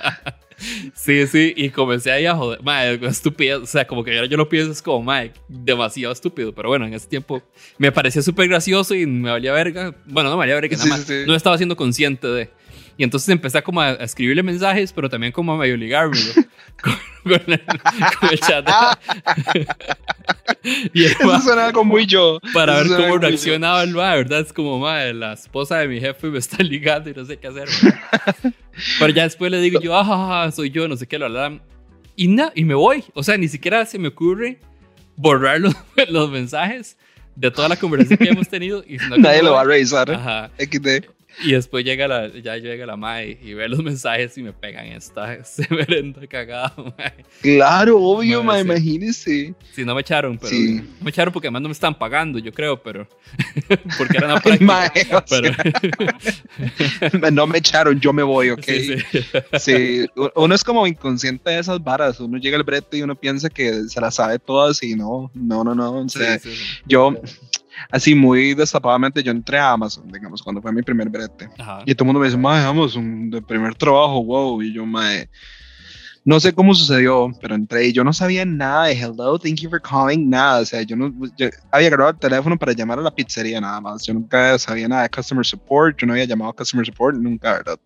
[0.94, 4.38] Sí, sí, y comencé ahí a joder, mae, estúpido, o sea, como que ahora yo
[4.38, 7.44] lo pienso, es como, mae, demasiado estúpido, pero bueno, en ese tiempo
[7.78, 11.02] me parecía súper gracioso y me valía verga, bueno, no me valía verga, nada más,
[11.02, 11.24] sí.
[11.28, 12.50] no estaba siendo consciente de,
[12.98, 16.34] y entonces empecé como a, a escribirle mensajes, pero también como a medio ligármelo,
[16.82, 17.62] con, con el,
[18.20, 18.68] con el chat,
[20.94, 22.40] y el Eso suena algo muy yo.
[22.54, 24.40] para ver Eso suena cómo reaccionaba el mae, ¿verdad?
[24.40, 27.48] Es como, mae, la esposa de mi jefe me está ligando y no sé qué
[27.48, 27.68] hacer.
[29.00, 31.62] Pero ya después le digo yo, ah, soy yo, no sé qué, lo hablan.
[32.16, 33.04] Y nada, y me voy.
[33.14, 34.60] O sea, ni siquiera se me ocurre
[35.18, 35.76] borrar los,
[36.10, 36.98] los mensajes
[37.36, 38.84] de toda la conversación que hemos tenido.
[38.88, 40.10] Y Nadie lo va a revisar.
[40.12, 40.50] Ajá.
[40.58, 41.15] XD.
[41.44, 44.88] Y después llega la, ya llega la mae y ve los mensajes y me pegan
[44.88, 47.26] esta severenda cagada, mae.
[47.42, 48.80] Claro, obvio, Mae, ma, sí.
[48.80, 49.56] imagínese.
[49.74, 50.50] Sí, no me echaron, pero.
[50.50, 50.76] Sí.
[50.76, 53.08] No me echaron porque además no me están pagando, yo creo, pero.
[53.98, 54.66] porque era una práctica.
[54.66, 54.92] Mae,
[57.12, 58.64] pero, no me echaron, yo me voy, ok.
[58.64, 58.96] sí,
[59.60, 60.06] sí.
[60.36, 62.20] Uno es como inconsciente de esas varas.
[62.20, 65.64] Uno llega al brete y uno piensa que se las sabe todas y no, no,
[65.64, 65.92] no, no.
[66.00, 66.40] O sea,
[66.86, 67.16] yo,
[67.90, 71.50] así muy destapadamente, yo entré a Amazon, digamos, cuando fue mi primer brete.
[71.58, 71.84] Ajá.
[71.86, 74.62] Y todo el mundo me dice, mae, Amazon, de primer trabajo, wow.
[74.62, 75.30] Y yo, mae,
[76.26, 79.70] no sé cómo sucedió, pero entré y yo no sabía nada de hello, thank you
[79.70, 80.62] for calling, nada.
[80.62, 83.80] O sea, yo no, yo había grabado el teléfono para llamar a la pizzería nada
[83.80, 84.04] más.
[84.08, 87.54] Yo nunca sabía nada de customer support, yo no había llamado a customer support nunca,
[87.54, 87.80] ¿verdad?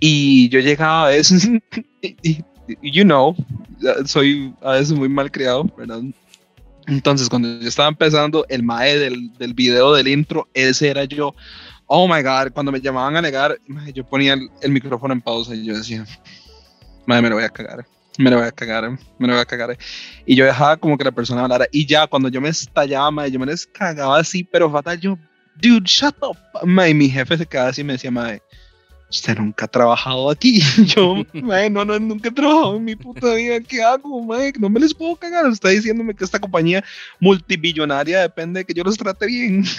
[0.00, 1.46] Y yo llegaba a veces,
[2.82, 3.36] you know,
[4.06, 6.00] soy a veces muy mal criado, ¿verdad?
[6.86, 11.34] Entonces, cuando yo estaba empezando, el mae del, del video del intro, ese era yo.
[11.86, 13.58] Oh my god, cuando me llamaban a negar,
[13.92, 16.06] yo ponía el, el micrófono en pausa y yo decía,
[17.06, 17.84] madre, me lo voy a cagar,
[18.18, 19.76] me lo voy a cagar, me lo voy a cagar.
[20.26, 21.66] Y yo dejaba como que la persona hablara.
[21.70, 25.18] Y ya, cuando yo me estallaba, mae, yo me les cagaba así, pero fatal, yo,
[25.56, 26.36] dude, shut up.
[26.64, 28.42] Y mi jefe se quedaba así y me decía, mae,
[29.12, 30.60] usted nunca ha trabajado aquí.
[30.86, 33.60] Yo, mae, no, no, nunca he trabajado en mi puta vida.
[33.60, 34.52] ¿Qué hago, mae?
[34.58, 35.46] No me les puedo cagar.
[35.46, 36.82] Está diciéndome que esta compañía
[37.20, 39.64] multibillonaria depende de que yo los trate bien.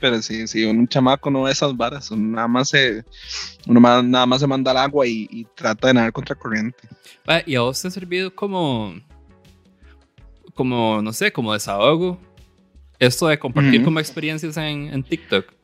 [0.00, 2.10] Pero sí, sí, un chamaco no ve esas varas.
[2.10, 3.04] Uno nada más se,
[3.66, 6.88] uno nada más se manda al agua y, y trata de nadar contra corriente.
[7.46, 8.94] ¿Y a vos te ha servido como,
[10.54, 12.20] como, no sé, como desahogo?
[12.98, 15.55] Esto de compartir como experiencias en, en TikTok.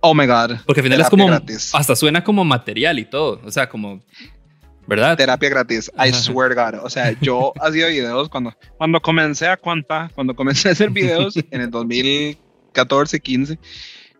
[0.00, 0.58] Oh my god.
[0.66, 1.74] Porque al final es como, gratis.
[1.74, 3.40] hasta suena como material y todo.
[3.44, 4.00] O sea, como,
[4.86, 5.16] ¿Verdad?
[5.16, 5.90] terapia gratis.
[5.98, 6.80] I swear God.
[6.84, 11.34] O sea, yo hacía videos cuando, cuando comencé a cuánta, cuando comencé a hacer videos
[11.50, 13.58] en el 2014, 15,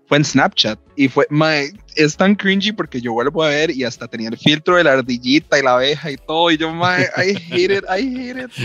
[0.06, 3.84] fue en Snapchat y fue, my, es tan cringy porque yo vuelvo a ver y
[3.84, 7.02] hasta tenía el filtro de la ardillita y la abeja y todo y yo, my,
[7.16, 8.50] I hate it, I hate it.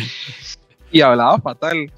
[0.91, 1.91] Y hablaba fatal.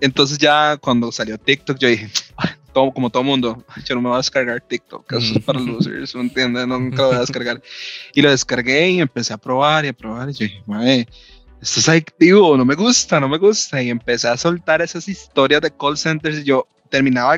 [0.00, 2.31] Entonces ya cuando salió TikTok yo dije, "Ay,
[2.72, 6.14] todo, como todo mundo, yo no me voy a descargar TikTok, eso es para losers,
[6.14, 6.66] ¿me entiendes?
[6.68, 7.62] Nunca lo voy a descargar.
[8.14, 11.06] Y lo descargué y empecé a probar y a probar y yo dije, "Mae,
[11.60, 13.80] esto es adictivo, no me gusta, no me gusta.
[13.82, 17.36] Y empecé a soltar esas historias de call centers y yo terminaba,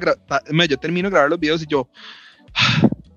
[0.51, 1.89] me- yo termino de grabar los videos y yo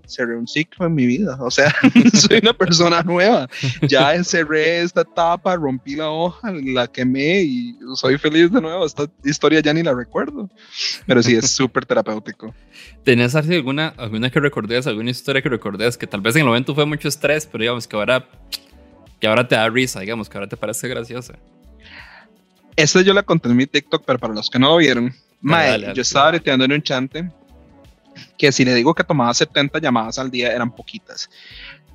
[0.08, 1.38] cerré un ciclo en mi vida.
[1.40, 1.74] O sea,
[2.14, 3.48] soy una persona nueva.
[3.82, 8.86] Ya cerré esta etapa, rompí la hoja, la quemé y soy feliz de nuevo.
[8.86, 10.50] Esta historia ya ni la recuerdo.
[11.06, 12.54] Pero sí, es súper terapéutico.
[13.04, 16.48] ¿Tenés Arce, alguna, alguna que recordes, alguna historia que recordes que tal vez en el
[16.48, 18.28] momento fue mucho estrés, pero digamos que ahora,
[19.20, 21.34] que ahora te da risa, digamos que ahora te parece graciosa?
[22.76, 25.94] Esta yo la conté en mi TikTok, pero para los que no lo vieron, mae,
[25.96, 27.32] yo estaba breteando en un chante
[28.38, 31.30] que si le digo que tomaba 70 llamadas al día eran poquitas.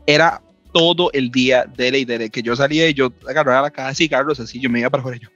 [0.06, 3.88] Era todo el día dele y dele, que yo salía y yo agarraba la caja
[3.88, 5.28] de cigarros así, yo me iba para afuera y yo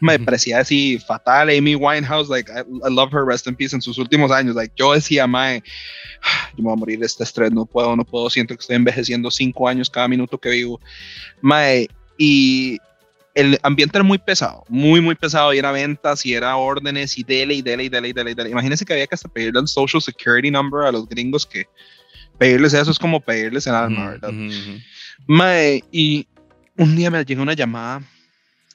[0.00, 1.50] me parecía así fatal.
[1.50, 4.72] Amy Winehouse, like I, I love her, rest in peace en sus últimos años, like
[4.76, 5.62] yo decía, mae,
[6.56, 8.76] yo me voy a morir de este estrés, no puedo, no puedo, siento que estoy
[8.76, 10.80] envejeciendo cinco años cada minuto que vivo,
[11.40, 12.78] mae, y
[13.34, 15.52] el ambiente era muy pesado, muy, muy pesado.
[15.52, 18.34] Y era ventas y era órdenes y dele y dele y dele y dele y
[18.34, 18.50] dele.
[18.50, 21.64] Imagínense que había que hasta pedirle el social security number a los gringos que
[22.38, 24.32] pedirles eso es como pedirles el alma, ¿verdad?
[25.26, 26.26] Mae, y
[26.76, 28.02] un día me llegó una llamada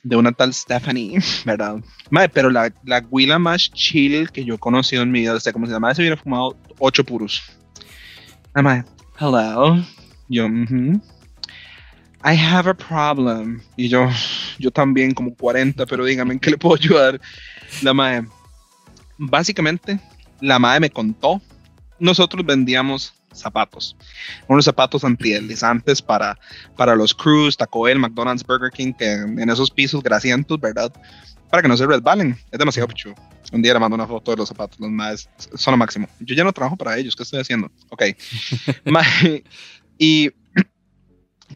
[0.03, 1.77] de una tal Stephanie, ¿verdad?
[2.09, 5.39] Mae, pero la, la guila más chill que yo he conocido en mi vida, o
[5.39, 7.41] sea, como si la madre se hubiera fumado ocho puros.
[8.55, 8.85] La
[9.19, 9.83] hello.
[10.29, 11.01] Yo, "Ujú.
[12.23, 13.61] I have a problem.
[13.77, 14.09] Y yo,
[14.59, 17.19] yo también, como 40, pero dígame, ¿en qué le puedo ayudar?
[17.81, 18.27] La madre,
[19.17, 19.99] básicamente,
[20.41, 21.41] la madre me contó,
[21.99, 23.95] nosotros vendíamos zapatos,
[24.47, 26.37] unos zapatos antideslizantes para,
[26.75, 30.91] para los crews, Taco Bell, McDonald's, Burger King, que en esos pisos grasientos, ¿verdad?
[31.49, 32.37] Para que no se resbalen.
[32.51, 33.13] Es demasiado pichu.
[33.51, 36.07] Un día le mando una foto de los zapatos, los más son lo máximo.
[36.19, 37.71] Yo ya no trabajo para ellos, ¿qué estoy haciendo?
[37.89, 38.03] Ok.
[40.01, 40.31] Y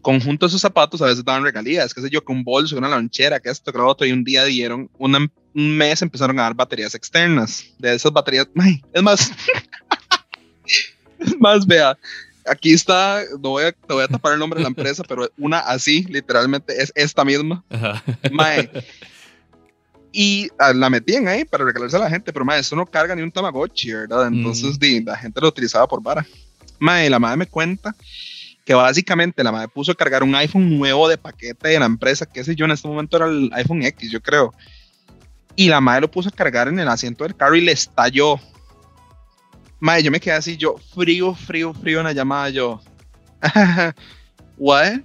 [0.04, 2.88] conjunto de esos zapatos a veces daban regalías, qué sé yo, que un bolso, una
[2.90, 5.18] lonchera, que esto, que lo otro, y un día dieron, una-
[5.56, 7.66] un mes empezaron a dar baterías externas.
[7.80, 9.32] De esas baterías, ay, es más,
[11.20, 11.98] es más, vea,
[12.46, 15.30] aquí está, no voy a, te voy a tapar el nombre de la empresa, pero
[15.38, 17.64] una así, literalmente, es esta misma.
[17.70, 18.04] Ajá.
[18.32, 18.70] Mae.
[20.12, 23.16] Y ah, la metían ahí para regalarse a la gente, pero mae, eso no carga
[23.16, 24.28] ni un Tamagotchi, ¿verdad?
[24.28, 24.80] Entonces Mm.
[24.80, 26.26] di, la gente lo utilizaba por vara.
[26.80, 27.96] Mae, la madre me cuenta
[28.66, 32.26] que básicamente la madre puso a cargar un iPhone nuevo de paquete de la empresa,
[32.26, 34.54] qué sé yo, en este momento era el iPhone X, yo creo.
[35.56, 38.40] Y la madre lo puso a cargar en el asiento del carro y le estalló.
[39.80, 42.82] Mae, yo me quedé así, yo frío, frío, frío en la llamada, yo.
[44.58, 45.02] ¿What?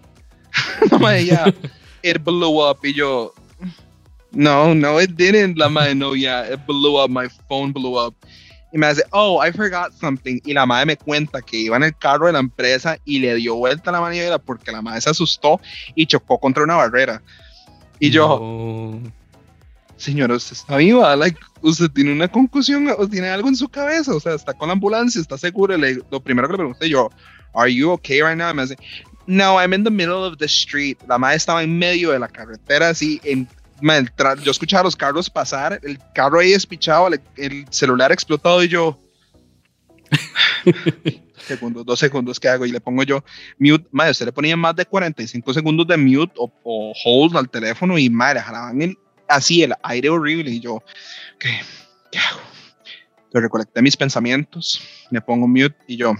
[0.90, 1.54] La madre ya,
[2.02, 3.34] it blew up y yo.
[4.30, 5.56] No, no, it didn't.
[5.58, 7.10] La madre, no, yeah, it blew up.
[7.10, 8.14] My phone blew up.
[8.72, 10.40] Y me dice, oh, I forgot something.
[10.44, 13.34] Y la madre me cuenta que iba en el carro de la empresa y le
[13.36, 15.58] dio vuelta a la manivela porque la madre se asustó
[15.94, 17.22] y chocó contra una barrera.
[17.98, 18.28] Y yo,
[19.02, 19.12] No.
[19.96, 24.14] señora, usted está viva, like, usted tiene una concusión o tiene algo en su cabeza,
[24.14, 25.76] o sea, está con la ambulancia, está seguro.
[25.76, 27.10] Le- lo primero que le pregunté yo,
[27.54, 28.50] are you okay right now?
[28.50, 28.76] Y me dice,
[29.26, 30.98] no, I'm in the middle of the street.
[31.08, 33.48] La madre estaba en medio de la carretera, así, en,
[33.80, 34.10] man,
[34.42, 38.68] yo escuchaba a los carros pasar, el carro ahí despichado, el, el celular explotado y
[38.68, 38.98] yo,
[41.46, 42.66] segundos, dos segundos, ¿qué hago?
[42.66, 43.24] Y le pongo yo
[43.58, 47.48] mute, madre, usted le ponía más de 45 segundos de mute o, o hold al
[47.48, 50.82] teléfono y madre, jalaban el, así el aire horrible y yo,
[51.38, 51.60] ¿qué,
[52.10, 52.40] ¿qué hago?
[53.32, 56.14] Yo recolecté mis pensamientos, me pongo mute y yo,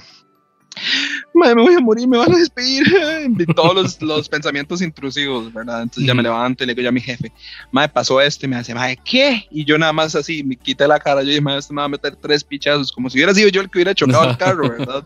[1.34, 2.84] me voy a morir, me van a despedir,
[3.28, 5.82] de todos los, los pensamientos intrusivos, ¿verdad?
[5.82, 7.32] Entonces ya me levanto y le digo yo a mi jefe,
[7.70, 9.46] madre, pasó esto y me dice, madre, ¿qué?
[9.50, 11.86] Y yo nada más así, me quité la cara, yo dije, madre, este me va
[11.86, 14.68] a meter tres pichazos, como si hubiera sido yo el que hubiera chocado el carro,
[14.78, 15.04] ¿verdad?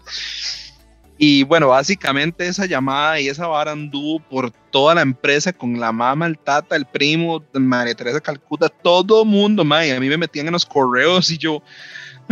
[1.24, 5.92] Y bueno, básicamente esa llamada y esa vara anduvo por toda la empresa con la
[5.92, 10.16] mamá, el tata, el primo, María Teresa Calcuta, todo mundo, ma, y a mí me
[10.16, 11.62] metían en los correos y yo,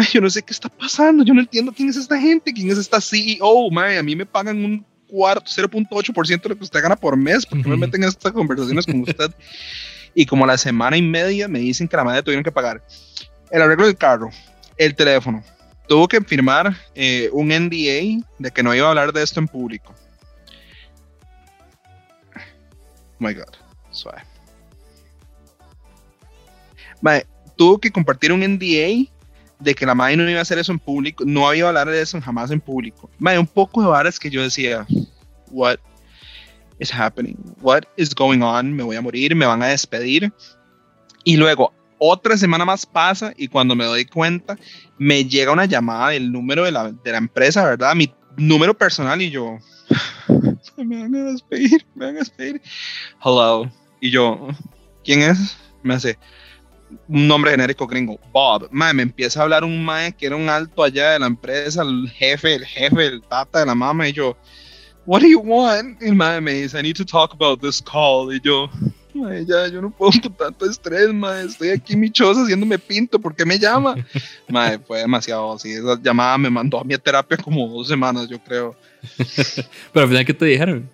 [0.00, 2.70] ma, yo no sé qué está pasando, yo no entiendo quién es esta gente, quién
[2.70, 6.64] es esta CEO, ma, y a mí me pagan un cuarto, 0.8% de lo que
[6.64, 7.80] usted gana por mes, porque me Ujú.
[7.80, 9.30] meten en estas conversaciones con usted?
[10.14, 12.82] Y como a la semana y media me dicen que la madre tuvieron que pagar
[13.50, 14.30] el arreglo del carro,
[14.76, 15.42] el teléfono,
[15.88, 19.48] tuvo que firmar eh, un NDA de que no iba a hablar de esto en
[19.48, 19.94] público.
[23.18, 23.54] my god.
[23.90, 24.22] Suave.
[27.02, 29.10] Mae, tuvo que compartir un NDA
[29.60, 31.88] de que la madre no iba a hacer eso en público, no iba a hablar
[31.88, 33.10] de eso jamás en público.
[33.18, 34.86] Mae, un poco de varas que yo decía,
[35.50, 35.78] what
[36.78, 37.36] is happening?
[37.60, 38.74] What is going on?
[38.74, 40.32] Me voy a morir, me van a despedir.
[41.24, 44.56] Y luego otra semana más pasa y cuando me doy cuenta
[44.96, 47.94] me llega una llamada del número de la, de la empresa, ¿verdad?
[47.94, 49.58] Mi número personal y yo,
[50.78, 52.62] me van a despedir, me van a despedir.
[53.22, 53.70] Hello.
[54.00, 54.48] Y yo,
[55.04, 55.58] ¿quién es?
[55.82, 56.18] Me hace
[57.08, 58.68] un nombre genérico gringo, Bob.
[58.70, 61.82] Mae, me empieza a hablar un mae que era un alto allá de la empresa,
[61.82, 64.08] el jefe, el jefe, el tata de la mamá.
[64.08, 64.36] Y yo,
[65.06, 66.00] What do you want?
[66.00, 68.32] Y el mae me dice, I need to talk about this call.
[68.32, 68.70] Y yo,
[69.14, 71.46] mae, ya, yo no puedo con tanto estrés, mae.
[71.46, 73.18] Estoy aquí en mi choza haciéndome pinto.
[73.18, 73.96] ¿Por qué me llama?
[74.48, 75.72] mae, fue demasiado así.
[75.72, 78.76] Esa llamada me mandó a mi terapia como dos semanas, yo creo.
[79.92, 80.88] Pero al final, ¿qué te dijeron?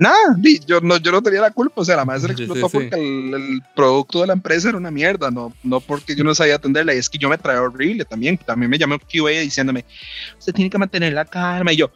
[0.00, 0.34] Nada,
[0.66, 2.88] yo no, yo no tenía la culpa, o sea, la maestra Sí, explotó sí, sí.
[2.88, 6.34] porque el, el producto de la empresa era una mierda, no, no porque yo no
[6.34, 9.84] sabía atenderla, y es que yo me traía horrible también, también me llamó QA diciéndome,
[10.38, 11.90] usted tiene que mantener la calma, y yo,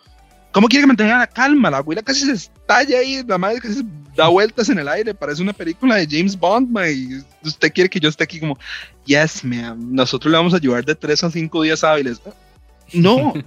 [0.53, 1.71] ¿cómo quiere que mantenga la calma?
[1.71, 5.15] La abuela casi se estalla ahí, la madre casi se da vueltas en el aire,
[5.15, 8.59] parece una película de James Bond, ma, y usted quiere que yo esté aquí como,
[9.07, 12.21] yes, ma'am, nosotros le vamos a ayudar de tres a cinco días hábiles.
[12.27, 12.35] No,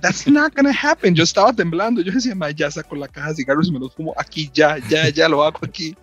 [0.01, 1.13] that's not gonna happen.
[1.15, 2.01] Yo estaba temblando.
[2.01, 4.77] Yo decía, ma, ya saco la caja de cigarros y me los fumo aquí, ya,
[4.89, 5.95] ya, ya lo hago aquí.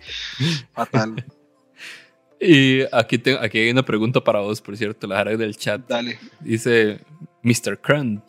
[0.73, 1.25] Fatal.
[2.39, 5.81] Y aquí, tengo, aquí hay una pregunta para vos, por cierto, la Jara del chat.
[5.87, 6.19] Dale.
[6.41, 6.99] Dice
[7.43, 7.79] Mr.
[7.81, 8.23] Crunt.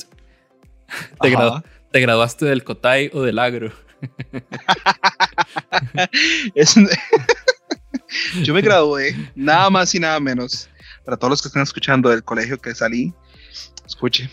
[1.21, 1.37] ¿Te, Ajá.
[1.37, 3.73] gradu- ¿Te graduaste del Cotay o del Agro?
[6.55, 6.77] Es-
[8.43, 10.69] yo me gradué, nada más y nada menos.
[11.05, 13.13] Para todos los que están escuchando del colegio que salí,
[13.87, 14.29] escuche.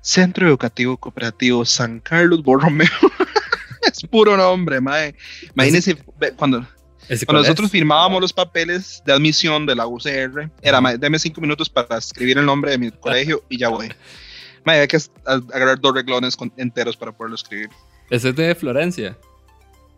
[0.00, 2.88] Centro Educativo Cooperativo San Carlos Borromeo.
[3.92, 5.14] es puro nombre, mae.
[5.54, 5.96] Imagínense
[6.36, 6.66] cuando,
[7.08, 7.48] ¿Ese cuando es?
[7.48, 11.98] nosotros firmábamos los papeles de admisión de la UCR, era, mae, deme cinco minutos para
[11.98, 13.92] escribir el nombre de mi colegio y ya voy.
[14.64, 17.70] Mae, hay que agarrar dos reglones con- enteros para poderlo escribir.
[18.10, 19.16] Ese es de Florencia.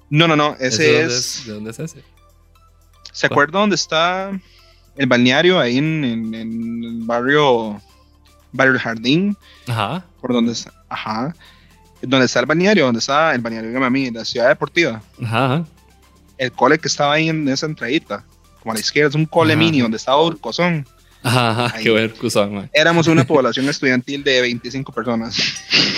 [0.08, 1.42] No, no, no, ¿Ese es...
[1.46, 2.04] ¿De dónde es ese?
[3.12, 4.30] ¿Se acuerda dónde está
[4.96, 7.80] el balneario ahí en, en- en el barrio,
[8.52, 9.36] barrio del Jardín?
[9.66, 10.04] Ajá.
[10.20, 11.34] Por donde está, ajá.
[12.00, 15.02] Donde está el balneario, donde está el balneario de mami, la ciudad deportiva.
[15.22, 15.44] Ajá.
[15.44, 15.64] ajá.
[16.38, 18.24] El cole que estaba ahí en esa entradita,
[18.60, 20.86] como a la izquierda, es un cole mini donde estaba Urcozón.
[21.22, 21.72] Ajá.
[21.80, 22.70] Qué cuzón, man.
[22.72, 25.36] Éramos una población estudiantil de 25 personas.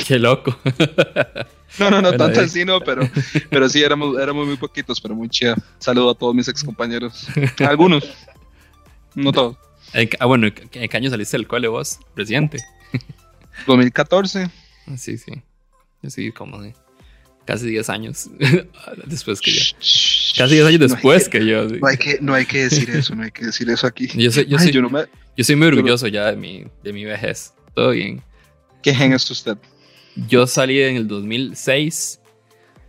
[0.07, 0.57] Qué loco.
[1.77, 3.03] No, no, no, Bueno, tanto así, no, pero,
[3.51, 5.57] pero sí, éramos, éramos muy poquitos, pero muy chido.
[5.81, 7.27] Saludo a todos mis ex compañeros.
[7.67, 8.05] Algunos,
[9.17, 9.57] no todos.
[9.94, 10.52] ¿En qué- ah, bueno, ¿en
[10.88, 11.98] qué año saliste del cole vos?
[12.16, 12.59] Reciente.
[13.66, 14.50] 2014.
[14.87, 15.33] Ah, Sí, sí.
[16.02, 16.74] Yo sí, como de
[17.46, 18.28] casi 10 años
[19.07, 19.62] después que yo.
[20.37, 21.68] Casi 10 años no después que- que yo.
[21.70, 21.76] sí.
[21.80, 24.09] No hay, que, no hay que decir eso, no hay que decir eso aquí.
[24.14, 25.04] Yo soy, yo, Ay, soy, yo no me...
[25.38, 27.54] yo soy muy orgulloso ya de mi, de mi vejez.
[27.74, 28.22] Todo bien.
[28.83, 29.57] ¿Qué gen es usted?
[30.28, 32.20] Yo salí en el 2006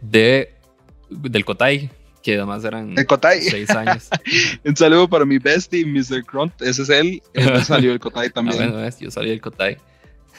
[0.01, 0.53] de,
[1.09, 1.89] del Cotay,
[2.25, 3.39] que además eran El.
[3.43, 4.09] 6 años.
[4.65, 6.23] Un saludo para mi bestie, Mr.
[6.23, 6.59] Grunt.
[6.59, 7.21] Ese es él.
[7.35, 8.71] Él salió del Cotay Ah, también.
[8.71, 9.77] bueno, yo salí Cotay.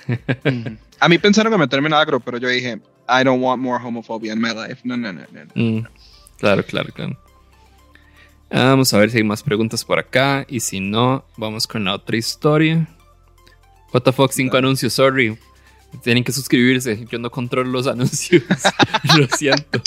[0.09, 0.77] Ujú.
[1.01, 4.33] A mí pensaron que meterme en agro, pero yo dije, I don't want more homophobia
[4.33, 4.81] in my life.
[4.83, 5.45] No, no, no, no.
[5.45, 5.51] no.
[5.55, 5.87] Mm,
[6.39, 7.17] claro, claro, claro.
[8.51, 10.45] Ah, Vamos a ver si hay más preguntas por acá.
[10.49, 12.89] Y si no, vamos con la otra historia.
[13.93, 15.39] What the fuck, 5 anuncios, sorry.
[16.03, 17.07] Tienen que suscribirse.
[17.11, 18.43] Yo no controlo los anuncios.
[19.17, 19.81] Lo siento.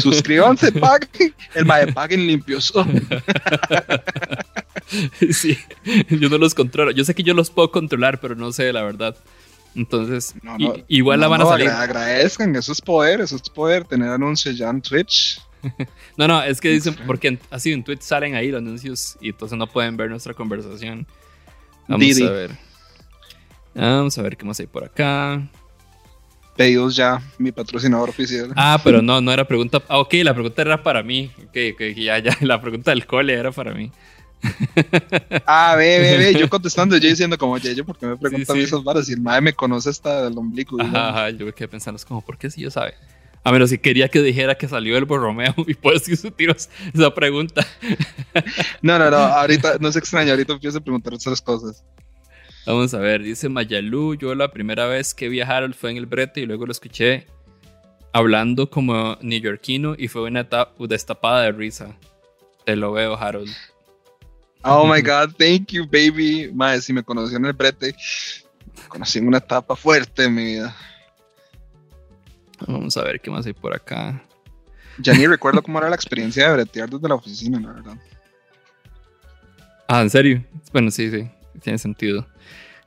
[0.00, 1.34] Suscríbanse, paguen.
[1.54, 2.72] El mae paguen limpios.
[5.32, 5.58] Sí,
[6.08, 6.92] yo no los controlo.
[6.92, 9.16] Yo sé que yo los puedo controlar, pero no sé la verdad.
[9.74, 11.68] Entonces, No, i- no, igual la van a salir.
[11.68, 15.40] agra- agradezcan, eso es poder, eso es poder, tener anuncios ya en Twitch.
[16.16, 19.56] No, no, es que dicen, porque así en Twitch salen ahí los anuncios y entonces
[19.58, 21.06] no pueden ver nuestra conversación.
[21.86, 22.24] Vamos Didi.
[22.26, 22.50] a ver.
[23.78, 25.40] Vamos a ver qué más hay por acá.
[26.56, 28.52] Pedidos ya, mi patrocinador oficial.
[28.56, 29.80] Ah, pero no, no era pregunta.
[29.86, 31.30] Ah, ok, la pregunta era para mí.
[31.44, 32.36] Ok, ok, ya, ya.
[32.40, 33.92] La pregunta del cole era para mí.
[35.46, 38.62] Ah, ve, ve, ve, yo contestando, yo diciendo como, yo, ¿por qué me preguntan sí.
[38.62, 39.08] esas varas?
[39.08, 40.80] Y el mae me conoce hasta del ombligo.
[40.80, 42.94] Ajá, ajá, yo me quedé pensando, es como, ¿por qué si yo sabe?
[43.44, 46.54] A menos si quería que dijera que salió el Borromeo y puedes discutir
[46.94, 47.66] esa pregunta.
[48.82, 51.84] No, no, no, ahorita, no se extraña, ahorita empiezo a preguntar otras cosas.
[52.68, 55.96] Vamos a ver, dice Mayalú, yo la primera vez que vi a Harold fue en
[55.96, 57.26] el brete y luego lo escuché
[58.12, 61.96] hablando como neoyorquino y fue una etapa destapada de risa.
[62.66, 63.50] Te lo veo, Harold.
[64.64, 66.50] Oh my god, thank you, baby.
[66.52, 67.96] Mae, si me conoció en el brete,
[68.88, 70.76] conocí en una etapa fuerte en mi vida.
[72.66, 74.22] Vamos a ver qué más hay por acá.
[74.98, 77.96] Ya ni recuerdo cómo era la experiencia de bretear desde la oficina, la verdad.
[79.88, 80.44] Ah, ¿en serio?
[80.70, 82.26] Bueno, sí, sí, tiene sentido.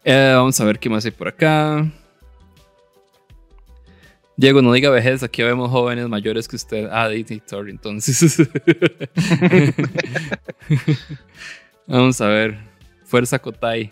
[0.04, 1.86] Eh, vamos a ver qué más hay por acá.
[4.38, 6.90] Diego, no diga vejez, aquí vemos jóvenes mayores que usted.
[6.92, 8.38] Ah, Disney, sorry, entonces.
[11.88, 12.58] vamos a ver.
[13.06, 13.92] Fuerza Kotai.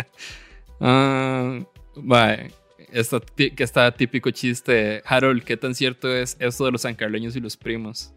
[0.80, 1.60] ah,
[1.94, 2.50] vale.
[2.90, 5.02] Esta, que está típico chiste.
[5.04, 8.12] Harold, ¿qué tan cierto es esto de los sancarleños y los primos?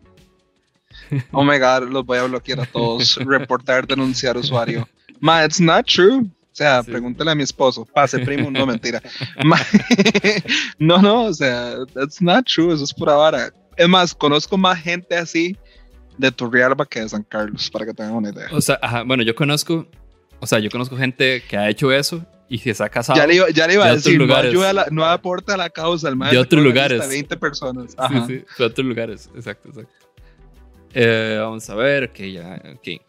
[1.32, 3.16] Oh my god, los voy a bloquear a todos.
[3.18, 4.88] Reportar, denunciar usuario.
[5.24, 6.20] Ma, it's not true.
[6.26, 6.92] O sea, Sí.
[6.92, 7.86] pregúntale a mi esposo.
[7.86, 9.02] Pase, primo, no mentira.
[9.46, 9.58] Ma,
[10.80, 12.74] no, no, o sea, that's not true.
[12.74, 13.52] Eso es pura vara.
[13.78, 15.58] Es más, conozco más gente así
[16.18, 18.48] de Turrialba que de San Carlos, para que tengan una idea.
[18.52, 19.88] O sea, ajá, bueno, yo conozco,
[20.40, 23.18] o sea, yo conozco gente que ha hecho eso y que se ha casado.
[23.18, 25.06] Ya le, iba- ya le iba de a otros decir, no, ayuda a la- no
[25.06, 26.10] aporta a la causa.
[26.10, 27.02] El De maestro otros con una lugares.
[27.02, 27.92] de 20 personas.
[27.92, 28.28] Sí, Ajá.
[28.28, 29.92] sí, de otros lugares, exacto, exacto.
[30.94, 33.02] Eh, vamos a ver, ok, ya, ok.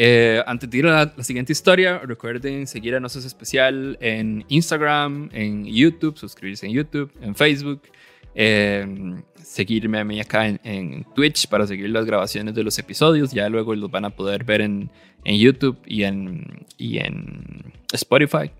[0.00, 4.44] Eh, antes de ir a la, la siguiente historia, recuerden seguir a Nosotros Especial en
[4.48, 7.82] Instagram, en YouTube, suscribirse en YouTube, en Facebook,
[8.36, 8.86] eh,
[9.42, 13.32] seguirme a mí acá en, en Twitch para seguir las grabaciones de los episodios.
[13.32, 14.88] Ya luego los van a poder ver en,
[15.24, 18.52] en YouTube y en, y en Spotify.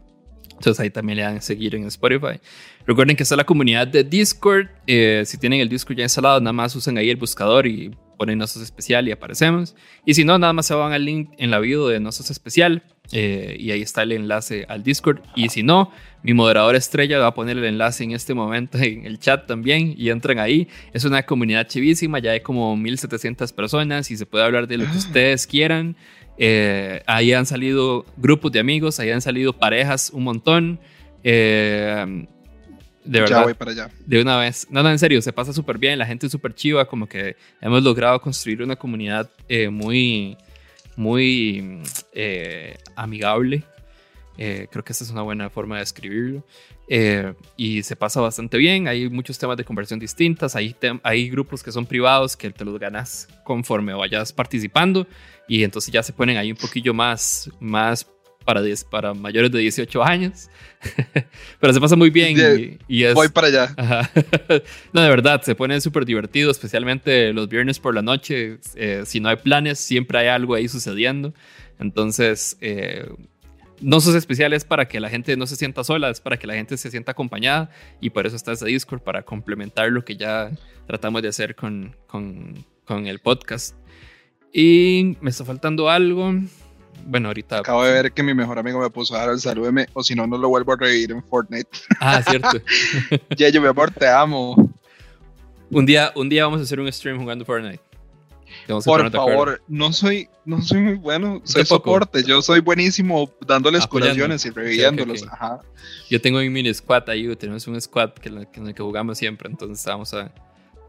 [0.50, 2.40] Entonces ahí también le dan seguir en Spotify.
[2.84, 4.66] Recuerden que está la comunidad de Discord.
[4.88, 8.36] eh, si tienen el Discord ya instalado, nada más usen ahí el buscador y ponen
[8.36, 9.74] Nosos Especial y aparecemos.
[10.04, 12.82] Y si no, nada más se van al link en la bio de Nosos Especial
[13.12, 15.22] eh, y ahí está el enlace al Discord.
[15.34, 15.90] Y si no,
[16.22, 19.94] mi moderador estrella va a poner el enlace en este momento en el chat también
[19.96, 20.68] y entran ahí.
[20.92, 24.84] Es una comunidad chivísima, ya hay como 1700 personas y se puede hablar de lo
[24.84, 25.96] que ustedes quieran.
[26.36, 30.80] Eh, ahí han salido grupos de amigos, ahí han salido parejas un montón.
[31.24, 32.26] Eh,
[33.08, 33.90] de Ya verdad, voy para allá.
[34.04, 34.66] de una vez.
[34.70, 37.36] No, no, en serio, se pasa súper bien, la gente es súper chiva, como que
[37.60, 40.36] hemos logrado construir una comunidad eh, muy,
[40.94, 41.80] muy
[42.12, 43.64] eh, amigable.
[44.36, 46.44] Eh, creo que esa es una buena forma de describirlo.
[47.56, 51.72] Y se pasa bastante bien, hay muchos temas de conversión distintas, hay, hay grupos que
[51.72, 55.06] son privados que te los ganas conforme vayas participando
[55.48, 58.06] y entonces ya se ponen ahí un poquillo más, más
[58.48, 60.48] para, 10 para mayores de 18 años.
[61.60, 63.12] Pero se pasa muy bien y, y es...
[63.12, 63.74] Voy para allá.
[63.76, 64.10] Ajá.
[64.94, 68.56] No, de verdad, se pone súper divertido, especialmente los viernes por la noche.
[68.74, 71.34] Eh, si no hay planes, siempre hay algo ahí sucediendo.
[71.78, 73.06] Entonces, eh,
[73.82, 76.54] no sos especiales para que la gente no se sienta sola, es para que la
[76.54, 77.68] gente se sienta acompañada.
[78.00, 80.50] Y por eso está ese Discord, para complementar lo que ya
[80.86, 83.76] tratamos de hacer con, con, con el podcast.
[84.54, 86.32] Y me está faltando algo.
[87.06, 87.58] Bueno, ahorita.
[87.58, 90.14] Acabo de ver que mi mejor amigo me puso a dar el salúdeme, o si
[90.14, 91.68] no, no lo vuelvo a revivir en Fortnite.
[92.00, 92.60] Ah, cierto.
[93.36, 94.56] Yeyo, mi amor, te amo.
[95.70, 97.80] un, día, un día vamos a hacer un stream jugando Fortnite.
[98.66, 104.14] Por favor, no soy, no soy muy bueno, soy soporte, yo soy buenísimo dándoles Apoyando.
[104.14, 105.26] curaciones y reviviéndolos.
[105.30, 105.60] Ajá.
[106.10, 109.48] Yo tengo un mini squad ahí, tenemos un squad que, en el que jugamos siempre,
[109.50, 110.30] entonces vamos a,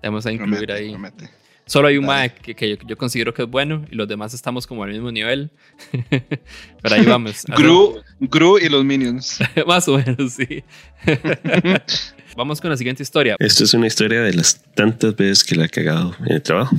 [0.04, 0.90] vamos a incluir Promete, ahí.
[0.92, 1.30] promete.
[1.70, 2.20] Solo hay un Dale.
[2.20, 4.90] mae que, que yo, yo considero que es bueno y los demás estamos como al
[4.90, 5.52] mismo nivel.
[6.10, 7.44] Pero ahí vamos.
[7.58, 9.38] Gru, Gru y los minions.
[9.68, 10.64] Más o menos, sí.
[12.36, 13.36] vamos con la siguiente historia.
[13.38, 16.76] Esto es una historia de las tantas veces que la he cagado en el trabajo.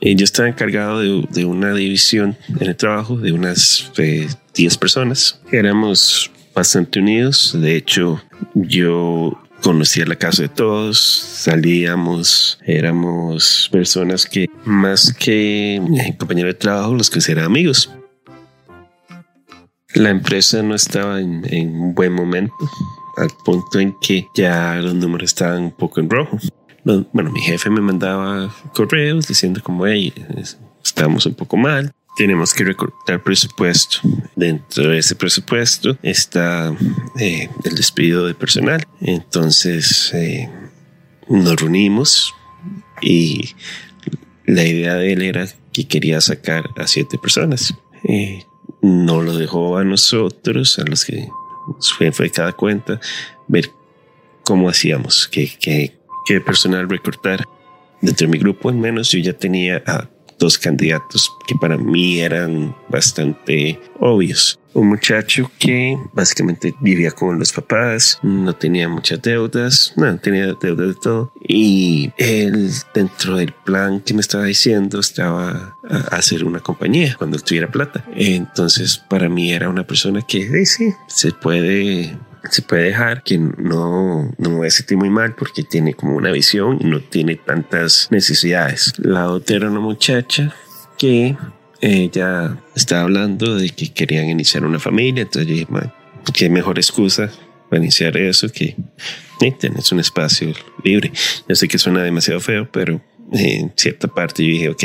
[0.00, 4.78] Y yo estaba encargado de, de una división en el trabajo de unas eh, 10
[4.78, 5.40] personas.
[5.52, 7.56] Éramos bastante unidos.
[7.60, 8.22] De hecho,
[8.54, 16.58] yo conocía la casa de todos, salíamos, éramos personas que más que eh, compañeros de
[16.58, 17.90] trabajo los consideraba amigos.
[19.94, 22.54] La empresa no estaba en, en un buen momento,
[23.16, 26.38] al punto en que ya los números estaban un poco en rojo.
[26.84, 32.52] Bueno, mi jefe me mandaba correos diciendo como, hey, es- estamos un poco mal, tenemos
[32.54, 33.98] que recortar presupuesto.
[34.34, 36.74] Dentro de ese presupuesto está
[37.18, 38.86] eh, el despido de personal.
[39.00, 40.48] Entonces eh,
[41.28, 42.34] nos reunimos
[43.02, 43.50] y
[44.46, 47.74] la idea de él era que quería sacar a siete personas.
[48.04, 48.44] Eh,
[48.82, 51.28] no lo dejó a nosotros, a los que
[51.96, 52.98] fue, fue cada cuenta,
[53.46, 53.70] ver
[54.42, 55.96] cómo hacíamos, qué, qué,
[56.26, 57.46] qué personal recortar.
[58.00, 60.08] Dentro de mi grupo, al menos, yo ya tenía a
[60.40, 64.58] dos candidatos que para mí eran bastante obvios.
[64.72, 70.88] un muchacho que básicamente vivía con los papás, no tenía muchas deudas, no tenía deudas
[70.88, 71.32] de todo.
[71.46, 77.38] Y él, dentro del plan que me estaba diciendo, estaba a hacer una compañía cuando
[77.38, 78.04] tuviera plata.
[78.14, 82.16] Entonces, para mí era una persona que sí, se puede
[82.50, 86.16] se puede dejar que no, no me voy a sentir muy mal porque tiene como
[86.16, 88.92] una visión y no tiene tantas necesidades.
[88.98, 90.54] La otra era una muchacha
[90.98, 91.36] que
[91.80, 95.92] ella estaba hablando de que querían iniciar una familia, entonces yo dije, "Man,
[96.34, 97.30] qué mejor excusa
[97.68, 98.76] para iniciar eso que
[99.40, 100.52] eh, tenés un espacio
[100.84, 101.12] libre.
[101.48, 103.00] Yo sé que suena demasiado feo, pero
[103.32, 104.84] en cierta parte yo dije, ok,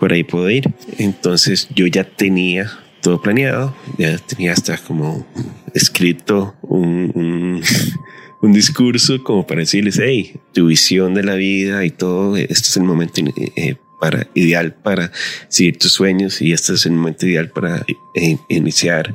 [0.00, 0.72] por ahí puedo ir.
[0.98, 5.26] Entonces yo ya tenía todo planeado, ya tenía hasta como
[5.74, 7.62] escrito un,
[8.42, 12.76] un, discurso como para decirles, hey, tu visión de la vida y todo, este es
[12.76, 15.12] el momento eh, para, ideal para
[15.48, 17.84] seguir tus sueños y este es el momento ideal para
[18.14, 19.14] eh, iniciar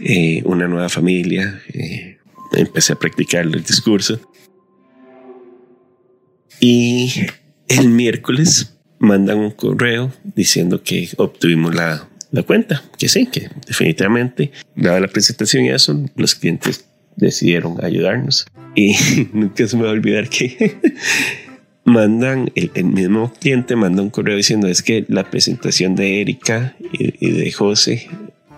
[0.00, 1.60] eh, una nueva familia.
[1.72, 2.18] Eh,
[2.52, 4.20] empecé a practicar el discurso.
[6.60, 7.12] Y
[7.68, 14.52] el miércoles mandan un correo diciendo que obtuvimos la, la cuenta, que sí, que definitivamente,
[14.74, 16.84] dada la presentación y eso, los clientes
[17.16, 18.46] decidieron ayudarnos.
[18.74, 18.94] Y
[19.32, 20.76] nunca se me va a olvidar que
[21.84, 26.76] mandan, el, el, mismo cliente manda un correo diciendo es que la presentación de Erika
[26.92, 28.08] y, y de José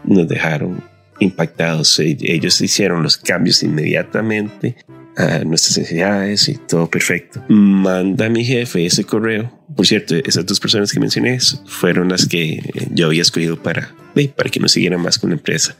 [0.05, 0.83] nos dejaron
[1.21, 1.99] impactados.
[2.01, 4.77] Ellos hicieron los cambios inmediatamente
[5.17, 7.43] a nuestras necesidades y todo perfecto.
[7.49, 9.58] Manda a mi jefe ese correo.
[9.77, 13.95] Por cierto, esas dos personas que mencioné fueron las que yo había escogido para,
[14.35, 15.77] para que no siguieran más con la empresa.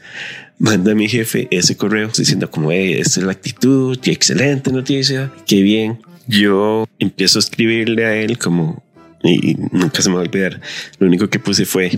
[0.59, 4.71] Manda a mi jefe ese correo diciendo como, hey, esta es la actitud, qué excelente
[4.71, 5.99] noticia, qué bien.
[6.27, 8.83] Yo empiezo a escribirle a él como,
[9.23, 10.61] y nunca se me va a olvidar.
[10.99, 11.91] Lo único que puse fue,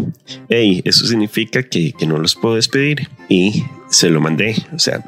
[0.47, 3.09] hey, eso significa que, que no los puedo despedir.
[3.27, 5.03] Y se lo mandé, o sea,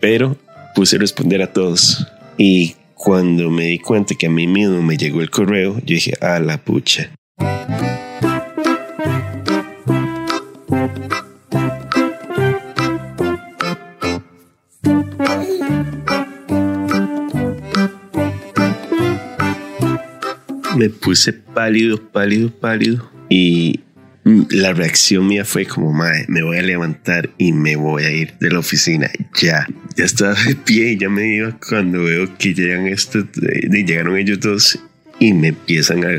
[0.00, 0.38] pero
[0.74, 2.06] puse responder a todos.
[2.38, 6.14] Y cuando me di cuenta que a mí mismo me llegó el correo, yo dije,
[6.20, 7.12] a la pucha.
[20.76, 23.80] Me puse pálido, pálido, pálido y
[24.50, 28.34] la reacción mía fue como, madre, me voy a levantar y me voy a ir
[28.40, 29.10] de la oficina.
[29.40, 29.66] Ya,
[29.96, 34.16] ya estaba de pie y ya me iba cuando veo que llegan estos, eh, llegaron
[34.16, 34.78] ellos dos
[35.18, 36.10] y me empiezan a,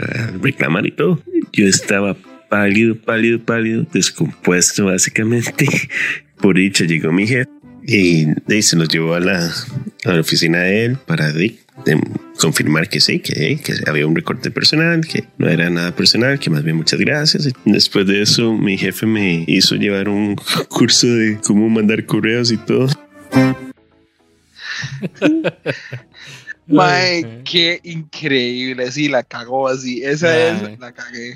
[0.42, 1.22] reclamar y todo.
[1.54, 2.18] Yo estaba
[2.50, 5.68] pálido, pálido, pálido, descompuesto básicamente.
[6.42, 7.50] Por dicha llegó mi jefe
[7.84, 8.28] y,
[8.62, 9.52] se nos llevó a la,
[10.06, 12.00] a la oficina de él para de, de
[12.40, 16.50] confirmar que sí, que, que, había un recorte personal, que no era nada personal, que
[16.50, 17.50] más bien muchas gracias.
[17.66, 20.36] Después de eso, mi jefe me hizo llevar un
[20.70, 22.88] curso de cómo mandar correos y todo.
[26.68, 28.92] Mae, qué increíble.
[28.92, 30.04] Sí, la cagó así.
[30.04, 31.34] Esa es la cagué.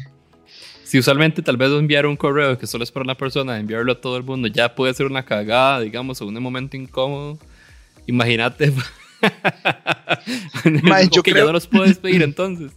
[0.83, 3.99] Si usualmente tal vez enviar un correo que solo es para una persona, enviarlo a
[3.99, 7.39] todo el mundo, ya puede ser una cagada, digamos, o un momento incómodo.
[8.05, 8.71] Imagínate.
[10.83, 12.71] Mae, yo que creo- ya no los puedo despedir entonces.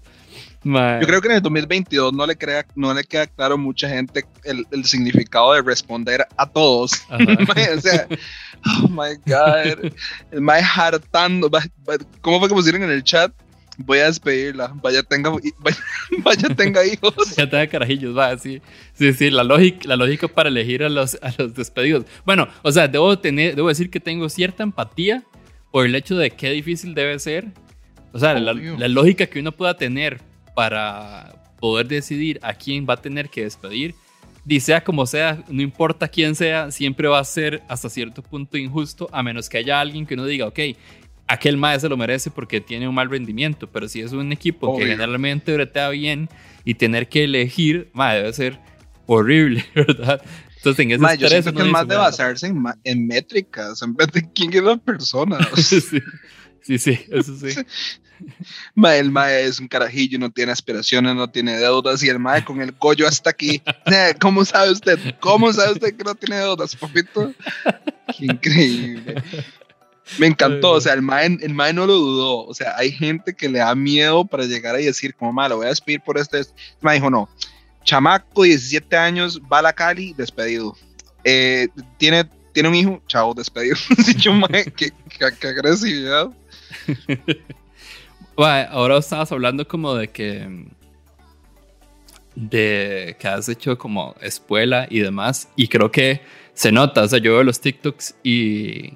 [0.64, 3.88] Yo creo que en el 2022 no le, crea, no le queda claro a mucha
[3.88, 6.90] gente el, el significado de responder a todos.
[7.76, 8.08] O sea,
[8.82, 9.92] oh my God.
[10.32, 11.48] El mae hartando.
[12.20, 13.32] ¿Cómo fue que pusieron en el chat?
[13.78, 14.72] Voy a despedirla.
[14.82, 15.76] Vaya tenga, vaya,
[16.24, 17.36] vaya tenga hijos.
[17.36, 18.60] Ya te da carajillos, va, sí.
[18.94, 22.06] Sí, sí, la lógica, la lógica para elegir a los, a los despedidos.
[22.24, 25.22] Bueno, o sea, debo, tener, debo decir que tengo cierta empatía
[25.70, 27.46] por el hecho de qué difícil debe ser.
[28.12, 28.54] O sea, la,
[28.88, 30.20] lógica que uno pueda tener
[30.54, 33.94] para poder decidir a quién va a tener que despedir.
[34.48, 38.56] Y sea como sea, no importa quién sea, siempre va a ser hasta cierto punto
[38.56, 40.60] injusto, a menos que haya alguien que uno diga, ok,
[41.26, 44.78] aquel mae se lo merece porque tiene un mal rendimiento, pero si es un equipo
[44.78, 46.28] que generalmente bretea bien
[46.64, 48.58] y tener que elegir, mae, debe ser
[49.06, 50.22] horrible, ¿verdad?
[50.66, 53.06] Entonces, en ese Mae, yo siento que es más de "Mae, basarse en, ma- en
[53.06, 55.38] métricas, en vez de quién es la persona.
[55.56, 57.54] sí, sí, sí, eso sí.
[58.74, 62.42] Mae, el mae es un carajillo, no tiene aspiraciones, no tiene deudas y el mae
[62.44, 63.62] con el collo hasta aquí.
[64.20, 64.98] ¿Cómo sabe usted?
[65.20, 67.32] ¿Cómo sabe usted que no tiene deudas, papito?
[68.18, 69.22] Qué increíble.
[70.18, 72.46] Me encantó, o sea, el mae, el mae no lo dudó.
[72.46, 75.56] O sea, hay gente que le da miedo para llegar y decir, como mae, lo
[75.58, 76.38] voy a despedir por este.
[76.38, 76.46] El
[76.80, 77.28] mae dijo, no.
[77.86, 80.76] Chamaco, 17 años, va a la Cali, despedido.
[81.24, 83.76] Eh, tiene, tiene un hijo, chao, despedido.
[84.76, 84.92] Qué,
[85.48, 86.30] agresividad.
[88.36, 90.66] Ahora estabas hablando como de que
[92.34, 96.20] de que has hecho como escuela y demás y creo que
[96.52, 98.92] se nota, o sea, yo veo los TikToks y,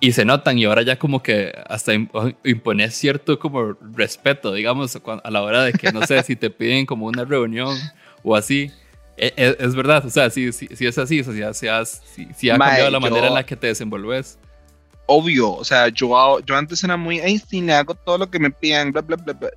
[0.00, 4.96] y se notan y ahora ya como que hasta imp- impones cierto como respeto, digamos,
[5.24, 7.76] a la hora de que, no sé, si te piden como una reunión
[8.22, 8.70] o así.
[9.16, 12.00] E- e- Es, verdad, o sea, sí, sí, sí es así, o sea, sí has-
[12.36, 14.38] sí ha cambiado la yo- manera en la que te desenvolves.
[15.06, 18.38] obvio, o sea, yo, yo antes era muy, ay, sí, le hago todo lo que
[18.38, 19.50] me pidan, bla, bla, bla, bla.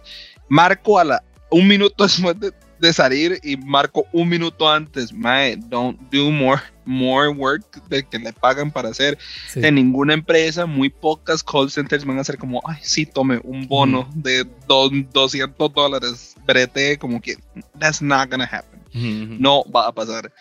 [0.50, 5.58] Marco a la, un minuto después de, de salir y marco un minuto antes, mae,
[5.58, 6.62] don't do more,
[6.92, 9.18] more work de que le pagan para hacer.
[9.48, 9.62] Sí.
[9.62, 13.68] De ninguna empresa, muy pocas call centers van a ser como, ay, sí, tome un
[13.68, 17.38] bono de do- 200 dólares, brete, como que,
[17.80, 18.80] that's not gonna happen.
[18.94, 19.36] Ujú, ujú.
[19.40, 20.32] No va a pasar.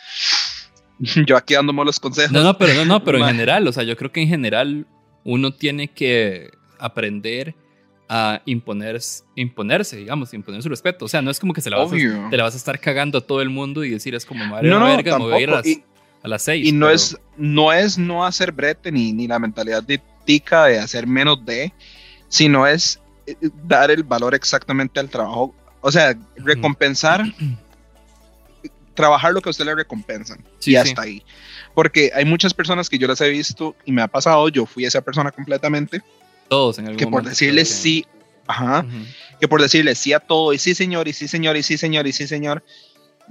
[1.26, 2.32] Yo aquí dándome los consejos.
[2.32, 4.86] No, no, pero no, no, pero en general, o sea, yo creo que en general
[5.24, 7.54] uno tiene que aprender
[8.12, 9.00] a imponer,
[9.36, 11.04] imponerse, digamos, imponer su respeto.
[11.04, 11.96] O sea, no es como que se la vas a,
[12.30, 14.68] te la vas a estar cagando a todo el mundo y decir es como madre
[14.68, 15.86] No, no, verga, me voy a ir a las, tampoco.
[16.22, 16.66] A las seis.
[16.66, 20.66] Y no pero- es, no es no hacer brete ni, ni la mentalidad de tica
[20.66, 21.72] de hacer menos de,
[22.28, 25.54] sino es eh, dar el valor exactamente al trabajo.
[25.80, 27.24] O sea, recompensar,
[28.94, 30.44] trabajar lo que a usted le recompensan.
[30.58, 30.76] Sí, y sí.
[30.76, 31.22] hasta ahí.
[31.74, 34.84] Porque hay muchas personas que yo las he visto y me ha pasado, yo fui
[34.84, 36.02] esa persona completamente,
[36.48, 38.04] todos en algún que por decirle sí,
[38.46, 39.04] ajá, Ujú.
[39.40, 42.06] que por decirle sí a todo, y sí señor, y sí señor, y sí señor,
[42.08, 42.64] y sí señor,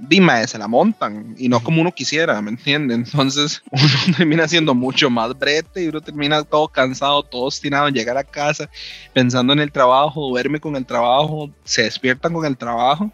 [0.08, 2.94] dime, se la montan, y no como uno quisiera, ¿me entiende?
[2.94, 7.94] Entonces uno termina siendo mucho más brete y uno termina todo cansado, todo obstinado en
[7.94, 8.68] llegar a casa,
[9.12, 13.12] pensando en el trabajo, duerme con el trabajo, se despiertan con el trabajo,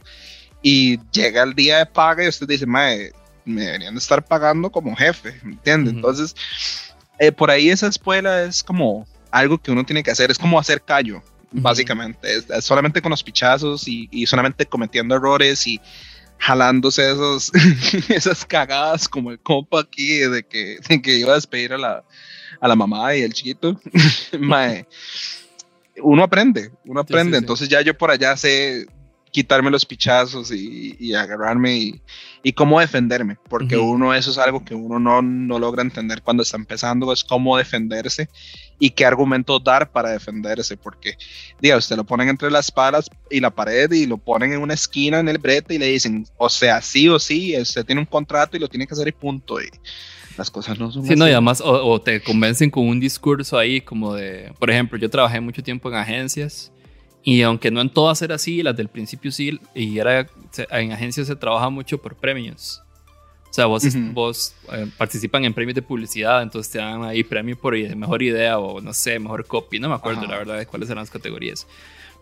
[0.63, 3.13] y llega el día de paga y usted dice, mae,
[3.45, 5.91] me deberían de estar pagando como jefe, ¿me entiende?
[5.91, 5.99] Ujú.
[5.99, 6.35] Entonces,
[7.19, 10.59] eh, por ahí esa escuela es como algo que uno tiene que hacer, es como
[10.59, 11.23] hacer callo,
[11.53, 15.81] básicamente, es, es solamente con los pichazos y, y solamente cometiendo errores y
[16.39, 17.51] jalándose esos,
[18.09, 22.05] esas cagadas como el compa aquí de que, de que iba a despedir a la,
[22.61, 23.81] a la mamá y el chiquito.
[24.39, 24.87] Mae,
[26.03, 27.45] uno aprende, uno Sí, aprende, sí, sí.
[27.45, 28.87] entonces ya yo por allá sé
[29.33, 32.03] quitarme los pichazos y, y agarrarme y,
[32.43, 33.91] y cómo defenderme, porque Ujú.
[33.91, 37.57] uno eso es algo que uno no, no logra entender cuando está empezando, es cómo
[37.59, 38.31] defenderse
[38.79, 41.17] y qué argumentos dar para defenderse, porque
[41.61, 44.75] diga, usted lo ponen entre las palas y la pared y lo ponen en una
[44.75, 48.07] esquina en el brete y le dicen, o sea, sí o sí, usted tiene un
[48.07, 49.69] contrato y lo tiene que hacer y punto, y
[50.37, 51.31] las cosas no son Sí, no, así.
[51.31, 55.09] y además, o, o te convencen con un discurso ahí como de, por ejemplo, yo
[55.09, 56.73] trabajé mucho tiempo en agencias
[57.23, 60.29] y aunque no en todas era así, las del principio sí, y era,
[60.71, 62.83] en agencias se trabaja mucho por premios.
[63.57, 63.99] O sea, vos, Ujú.
[64.13, 68.59] vos eh, participan en premios de publicidad, entonces te dan ahí premio por mejor idea
[68.59, 70.31] o no sé, mejor copy, no me acuerdo Ajá.
[70.33, 71.67] la verdad de cuáles eran las categorías.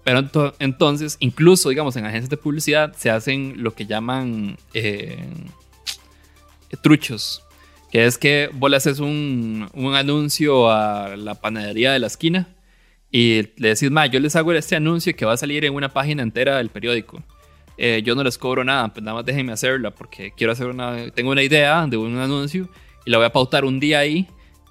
[0.04, 5.18] Pero ento- entonces, incluso, digamos, en agencias de publicidad se hacen lo que llaman eh,
[6.82, 7.42] truchos,
[7.90, 12.46] que es que vos le haces un, un anuncio a la panadería de la esquina
[13.10, 15.88] y le decís, ma, yo les hago este anuncio que va a salir en una
[15.92, 17.22] página entera del periódico.
[17.76, 21.10] Eh, yo no les cobro nada, pues nada más déjenme hacerla porque quiero hacer una,
[21.10, 22.68] tengo una idea de un anuncio
[23.04, 24.26] y la voy a pautar un día ahí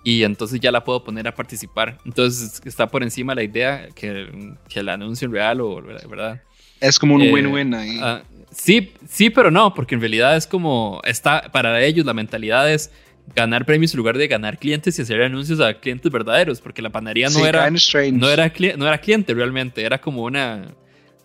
[0.06, 1.98] y entonces ya la puedo poner a participar.
[2.06, 6.42] Entonces está por encima la idea que, que el anuncio real o verdad.
[6.80, 8.00] Es como un Eh, win-win ahí.
[8.02, 12.72] Ah, sí, sí, pero no, porque en realidad es como, está, para ellos la mentalidad
[12.72, 12.92] es
[13.36, 16.90] ganar premios en lugar de ganar clientes y hacer anuncios a clientes verdaderos, porque la
[16.90, 20.74] panadería no, Sí, era, no, era, no era cliente realmente, era como una,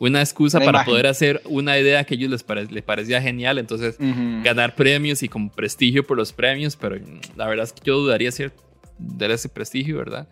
[0.00, 0.92] una excusa Una para imagen.
[0.92, 4.42] poder hacer una idea que a ellos les, pare- les parecía genial, entonces Ujú.
[4.44, 7.98] ganar premios y como prestigio por los premios, pero mm, la verdad es que yo
[7.98, 8.52] dudaría ser
[8.98, 10.28] de ese prestigio, ¿verdad?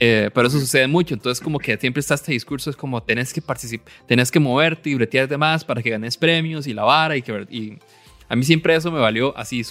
[0.00, 3.32] Eh, pero eso sucede mucho, entonces como que siempre está este discurso, es como tenés
[3.32, 7.16] que participar, tenés que moverte y bretearte más para que ganes premios y la vara
[7.16, 7.46] y que...
[7.50, 7.78] Y
[8.28, 9.62] a mí siempre eso me valió así,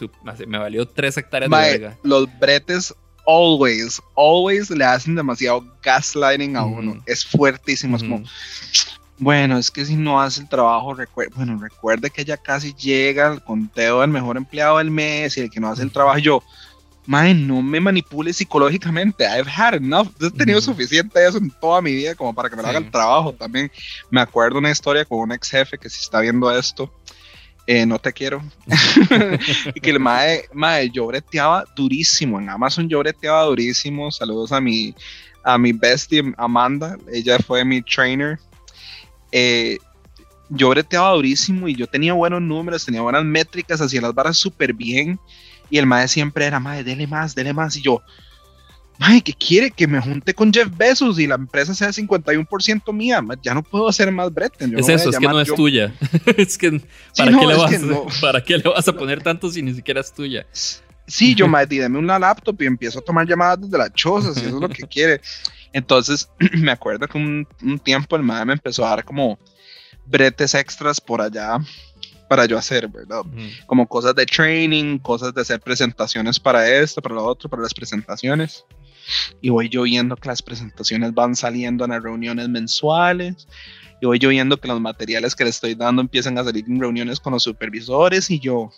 [0.47, 1.97] me valió tres hectáreas de verga.
[2.03, 2.93] los bretes
[3.25, 6.75] always, always le hacen demasiado gaslighting a Ujú.
[6.79, 7.03] uno.
[7.05, 7.97] Es fuertísimo.
[7.97, 8.11] Es Ujú.
[8.11, 8.25] como,
[9.19, 13.31] bueno, es que si no hace el trabajo, recuer- bueno, recuerde que ya casi llega
[13.33, 16.17] el conteo del mejor empleado del mes y el que no hace el trabajo.
[16.19, 16.43] Yo,
[17.05, 19.23] mae, no me manipule psicológicamente.
[19.25, 20.07] I've had enough.
[20.21, 22.79] He tenido suficiente de eso en toda mi vida como para que me lo haga
[22.79, 22.85] Sí.
[22.85, 23.71] el trabajo también.
[24.09, 26.91] Me acuerdo una historia con un ex jefe que si está viendo esto,
[27.67, 28.41] eh, no te quiero.
[29.75, 32.39] y que el mae, mae, yo breteaba durísimo.
[32.39, 34.11] En Amazon yo breteaba durísimo.
[34.11, 34.93] Saludos a mi,
[35.43, 36.97] a mi bestie Amanda.
[37.11, 38.39] Ella fue mi trainer.
[39.35, 39.79] Eh,
[40.49, 44.73] yo breteaba durísimo y yo tenía buenos números, tenía buenas métricas, hacía las barras súper
[44.73, 45.19] bien.
[45.71, 47.75] Y el mae siempre era, mae, dele más, dele más.
[47.77, 48.03] Y yo,
[48.99, 49.71] mae, ¿qué quiere?
[49.71, 53.21] Que me junte con Jeff Bezos y la empresa sea 51% mía.
[53.23, 54.69] mae, Ya no puedo hacer más brete.
[54.69, 55.93] yo Es no eso, es que no es yo- tuya.
[56.37, 56.79] es que,
[57.17, 58.05] ¿para, qué le es vas, que no.
[58.21, 60.45] ¿para qué le vas a poner tanto si ni siquiera es tuya?
[61.07, 64.33] Sí, yo, mae, di, deme una laptop y empiezo a tomar llamadas desde la choza,
[64.33, 65.21] si eso es lo que quiere.
[65.73, 69.37] Entonces, me acuerdo que un, un tiempo el mae me empezó a dar como
[70.05, 71.59] bretes extras por allá
[72.33, 73.21] para yo hacer, ¿verdad?
[73.67, 77.75] Como cosas de training, cosas de hacer presentaciones para esto, para lo otro, para las
[77.75, 78.65] presentaciones.
[79.39, 83.47] Y voy yo viendo que las presentaciones van saliendo en las reuniones mensuales.
[84.01, 86.79] Y voy yo viendo que los materiales que le estoy dando empiezan a salir en
[86.79, 88.31] reuniones con los supervisores.
[88.31, 88.71] Y yo,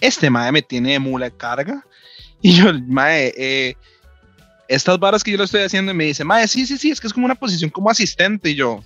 [0.00, 1.84] este mae me tiene de mula de carga.
[2.40, 3.74] Y yo, mae, eh,
[4.74, 7.00] estas varas que yo le estoy haciendo, y me dice, mae, sí, sí, sí, es
[7.00, 8.50] que es como una posición como asistente.
[8.50, 8.82] Y yo,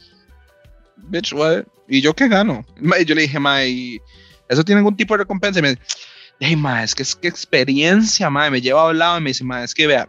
[0.97, 1.65] bitch, what?
[1.89, 2.65] ¿Y yo qué gano?
[2.81, 4.01] Mae, yo le dije, mae, ¿y
[4.49, 5.59] ¿eso tiene algún tipo de recompensa?
[5.59, 5.83] Y me dice,
[6.41, 9.31] hey, mae, es que es que experiencia, mae, me lleva a un lado y me
[9.31, 10.09] dice, mae, es que vea,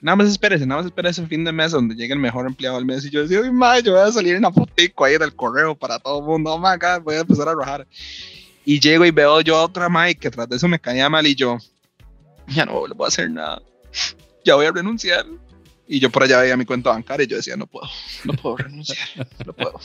[0.00, 2.76] nada más espérese, nada más espérese el fin de mes donde llegue el mejor empleado
[2.76, 3.04] del mes.
[3.04, 5.74] Y yo decía, ay, mae, yo voy a salir en la fotico ahí del correo
[5.74, 7.86] para todo el mundo, oh my voy a empezar a arrojar.
[8.64, 11.26] Y llego y veo yo a otra mae que tras de eso me caía mal
[11.26, 11.58] y yo,
[12.48, 13.62] ya no le voy a hacer nada,
[14.48, 15.26] ya voy a renunciar.
[15.90, 17.88] Y yo por allá veía mi cuenta bancaria y yo decía, no puedo,
[18.24, 19.80] no puedo renunciar, no puedo.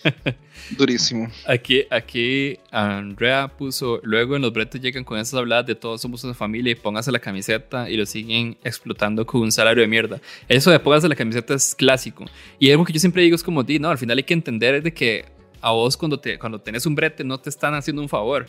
[0.78, 1.30] Durísimo.
[1.46, 6.24] Aquí, aquí Andrea puso, luego en los bretes llegan con esas habladas de todos somos
[6.24, 10.18] una familia y póngase la camiseta y lo siguen explotando con un salario de mierda.
[10.48, 12.24] Eso de póngase la camiseta es clásico.
[12.58, 14.82] Y algo que yo siempre digo es como, di, no, al final hay que entender
[14.82, 15.26] de que
[15.60, 18.46] a vos cuando, te, cuando tenés un brete no te están haciendo un favor.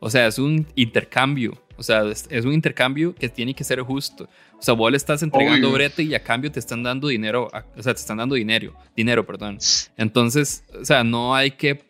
[0.00, 1.61] O sea, es un intercambio.
[1.76, 4.28] O sea, es, es un intercambio que tiene que ser justo.
[4.58, 5.76] O sea, vos le estás entregando Obvio.
[5.78, 7.48] brete y a cambio te están dando dinero.
[7.52, 8.74] a- o sea, te están dando dinero.
[8.96, 9.58] Dinero, perdón.
[9.96, 11.82] Entonces, o sea, no hay que,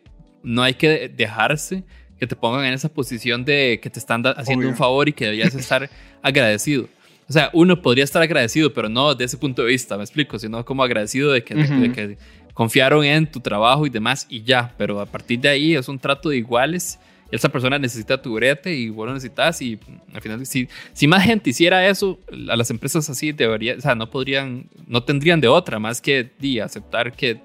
[0.43, 1.83] no hay que dejarse
[2.19, 4.69] que te pongan en esa posición de que te están haciendo Obvio.
[4.69, 5.89] un favor y que deberías estar
[6.21, 6.87] agradecido.
[7.27, 10.37] O sea, uno podría estar agradecido, pero no desde ese punto de vista, me explico,
[10.39, 11.79] sino como agradecido de que, de- Ujú.
[11.81, 12.17] de que
[12.53, 15.97] confiaron en tu trabajo y demás y ya, pero a partir de ahí es un
[15.99, 16.99] trato de iguales.
[17.35, 19.79] Esa persona necesita tu brete y vos lo necesitas y
[20.13, 22.19] al final si, si más gente hiciera eso,
[22.49, 26.29] a las empresas así debería, o sea, no podrían, no tendrían de otra más que
[26.39, 27.39] di, aceptar que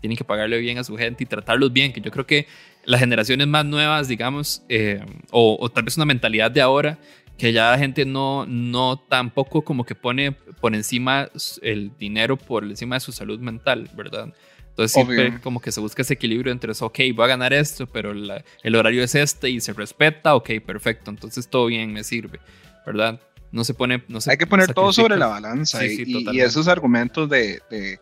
[0.00, 2.46] tienen que pagarle bien a su gente y tratarlos bien, que yo creo que
[2.84, 6.98] las generaciones más nuevas, digamos, eh, o, o tal vez una mentalidad de ahora,
[7.36, 11.28] que ya la gente no, no tampoco como que pone por encima
[11.62, 14.32] el dinero por encima de su salud mental, ¿verdad?
[14.72, 15.40] Entonces siempre Obvio.
[15.42, 18.42] como que se busca ese equilibrio entre eso, ok, voy a ganar esto, pero la-
[18.62, 22.40] el horario es este y se respeta, ok, perfecto, entonces todo bien, me sirve,
[22.86, 23.20] ¿verdad?
[23.50, 24.02] No se pone...
[24.08, 25.48] No se Hay que poner todo sobre la sacrifica.
[25.48, 28.00] balanza Sí, y, sí, y- esos argumentos de, de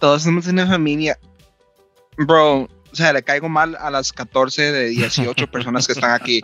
[0.00, 1.18] todos somos una familia.
[2.16, 6.40] Bro, o sea, le caigo mal a las 14 de 18 personas que están aquí.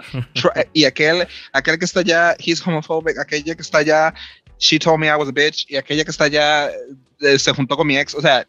[0.74, 4.12] Y aquel, aquel que está allá, he's homophobic, aquella que está allá,
[4.58, 6.70] she told me I was a bitch, y aquella que está allá
[7.20, 8.14] eh, se juntó con mi ex.
[8.14, 8.46] O sea,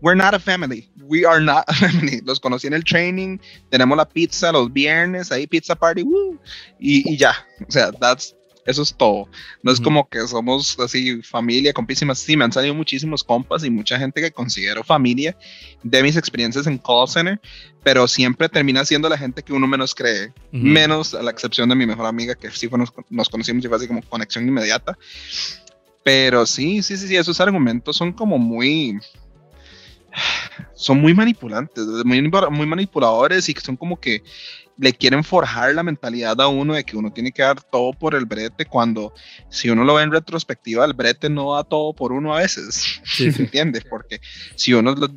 [0.00, 0.88] we're not a family.
[1.02, 2.20] We are not a family.
[2.24, 3.38] Los conocí en el training,
[3.70, 6.38] tenemos la pizza los viernes, ahí pizza party, woo,
[6.78, 7.34] y, y ya.
[7.66, 8.34] O sea, that's,
[8.66, 9.28] eso es todo.
[9.62, 9.84] No es Ujú.
[9.84, 12.18] como que somos así familia, compísimas.
[12.18, 15.36] Sí, me han salido muchísimos compas y mucha gente que considero familia
[15.82, 17.38] de mis experiencias en call center,
[17.82, 20.28] pero siempre termina siendo la gente que uno menos cree.
[20.28, 20.64] Ujú.
[20.64, 23.68] Menos a la excepción de mi mejor amiga, que sí fue, nos, nos conocimos y
[23.68, 24.96] fue así como conexión inmediata.
[26.02, 28.98] Pero sí, sí, sí, sí, esos argumentos son como muy.
[30.74, 34.22] Son muy manipulantes, muy, manipuladores y que son como que
[34.76, 38.14] le quieren forjar la mentalidad a uno de que uno tiene que dar todo por
[38.14, 39.12] el brete cuando
[39.48, 43.00] si uno lo ve en retrospectiva el brete no da todo por uno a veces
[43.04, 43.42] Sí, sí.
[43.42, 43.84] ¿entiendes?
[43.88, 44.20] porque
[44.56, 45.08] si uno lo-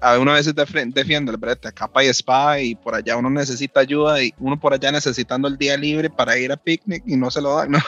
[0.00, 3.28] a uno a veces defiende el brete a capa y espada y por allá uno
[3.30, 7.16] necesita ayuda y uno por allá necesitando el día libre para ir a picnic y
[7.16, 7.78] no se lo dan ¿no?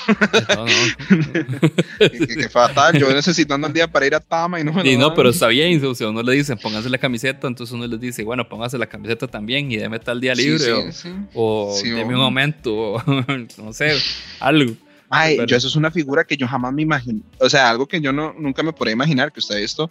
[0.57, 0.73] No, no.
[1.99, 4.83] que, que- que fatal yo necesitando el día para ir a Tama y no me
[4.83, 5.17] lo Y no, dan.
[5.17, 5.85] pero está bien.
[5.85, 8.87] O sea, uno le dice, póngase la camiseta, entonces uno les dice, bueno, póngase la
[8.87, 10.59] camiseta también y deme tal día libre.
[10.59, 11.12] sí, o sí.
[11.35, 13.03] O Sí, deme o- un aumento, o
[13.59, 13.97] no sé,
[14.41, 14.73] algo.
[15.11, 17.21] Ay, Pero- yo eso es una figura que yo jamás me imagino.
[17.39, 19.91] O sea, algo que yo no, nunca me podría imaginar que usted visto,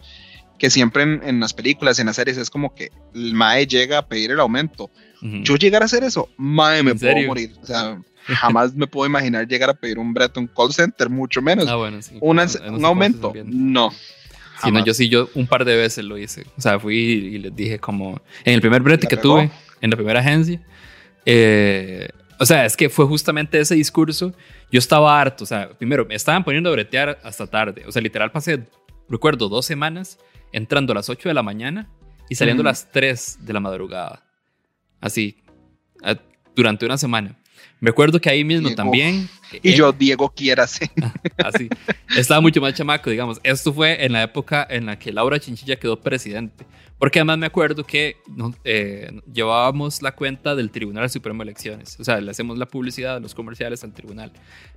[0.58, 4.00] que siempre en, en las películas, en las series, es como que el Mae llega
[4.00, 4.90] a pedir el aumento.
[5.22, 5.44] Ujú.
[5.44, 7.28] Yo llegar a hacer eso, Mae, me ¿En puedo serio?
[7.28, 7.54] morir.
[7.62, 11.42] O sea, jamás me puedo imaginar llegar a pedir un brete, un call center, mucho
[11.42, 11.68] menos.
[11.68, 12.16] Ah, bueno, sí.
[12.20, 13.92] Una- en un aumento, no.
[13.92, 13.92] No,
[14.58, 14.86] jamás.
[14.86, 16.46] yo sí, yo un par de veces lo hice.
[16.58, 19.36] O sea, fui y les dije como, en el primer brete ¿La que pegó?
[19.36, 19.52] tuve,
[19.82, 20.62] en la primera agencia,
[21.26, 22.10] eh,
[22.40, 24.34] o sea, es que fue justamente ese discurso.
[24.72, 27.84] Yo estaba harto, o sea, primero, me estaban poniendo a bretear hasta tarde.
[27.88, 28.64] O sea, literal pasé,
[29.10, 30.18] recuerdo, dos semanas
[30.52, 31.90] entrando a las 8 de la mañana
[32.30, 32.68] y saliendo Ujú.
[32.70, 34.24] a las 3 de la madrugada.
[35.00, 35.44] Así,
[36.04, 36.18] a-
[36.56, 37.38] durante una semana.
[37.82, 38.76] Me acuerdo que ahí mismo Diego.
[38.76, 39.28] también.
[39.62, 40.90] Y eh, yo, Diego, quiérase.
[41.38, 41.68] Así.
[42.16, 43.42] Estaba mucho más chamaco, digamos.
[43.44, 46.66] Esto fue en la época en la que Laura Chinchilla quedó presidente.
[47.00, 48.18] Porque además me acuerdo que
[48.64, 52.00] eh, llevábamos la cuenta del Tribunal Supremo de Elecciones.
[52.00, 54.32] O sea, le hacemos la publicidad, los comerciales al tribunal.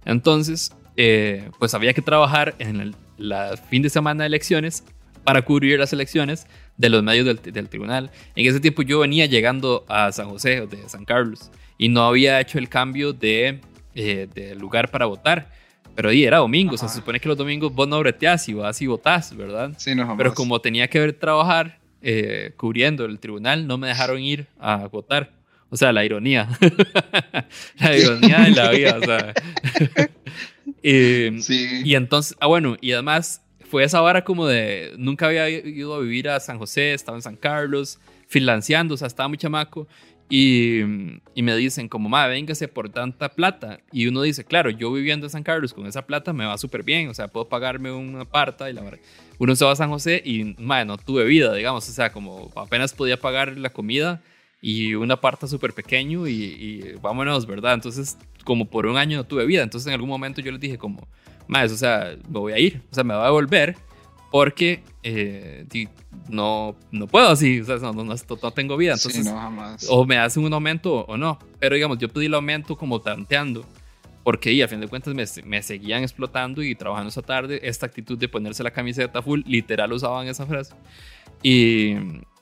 [0.07, 4.85] Entonces, eh, pues había que trabajar en el la fin de semana de elecciones
[5.25, 6.47] para cubrir las elecciones
[6.77, 8.11] de los medios del, del tribunal.
[8.35, 12.05] En ese tiempo yo venía llegando a San José, o de San Carlos, y no
[12.07, 13.61] había hecho el cambio de,
[13.95, 15.51] eh, de lugar para votar.
[15.95, 18.55] Pero ahí era domingo, o sea, se supone que los domingos vos no breteás y
[18.55, 19.73] vas y votás, ¿verdad?
[19.77, 20.19] Sí, no, jamás.
[20.19, 24.89] Pero como tenía que ver trabajar eh, cubriendo el tribunal, no me dejaron ir a
[24.89, 25.33] votar.
[25.71, 26.49] O sea, la ironía.
[27.81, 29.35] la ironía de la vida, o sea.
[30.83, 31.81] Eh, Sí.
[31.85, 34.93] y entonces, ah, bueno, y además fue esa vara como de.
[34.99, 37.99] Nunca había ido a vivir a San José, estaba en San Carlos,
[38.29, 39.89] finlanceando, o sea, estaba muy chamaco.
[40.29, 40.81] Y,
[41.35, 43.81] y me dicen, como, madre, véngase por tanta plata.
[43.93, 46.83] Y uno dice, claro, yo viviendo en San Carlos con esa plata me va súper
[46.83, 48.71] bien, o sea, puedo pagarme un aparta.
[48.71, 49.01] Y la verdad,
[49.39, 52.51] uno se va a San José y, madre, no tuve vida, digamos, o sea, como
[52.57, 54.23] apenas podía pagar la comida
[54.61, 57.75] y un aparta súper pequeño y, y vámonos, ¿verdad?
[57.75, 59.63] Entonces, como por un año no tuve vida.
[59.63, 61.07] Entonces, en algún momento yo les dije, como,
[61.47, 63.77] más, o sea, me voy a ir, o sea, me voy a devolver
[64.35, 65.65] porque eh,
[66.29, 68.97] no, no puedo así, o sea, no, no, no- tengo vida.
[68.97, 69.87] Sí, Entonces, no, jamás.
[69.89, 71.39] o me hacen un aumento o no.
[71.61, 73.65] Pero digamos, yo pedí el aumento como tanteando.
[74.25, 77.61] Porque y a fin de cuentas me, me seguían explotando y trabajando esa tarde.
[77.63, 80.75] Esta actitud de ponerse la camiseta full, literal usaban esa frase.
[81.41, 81.95] Y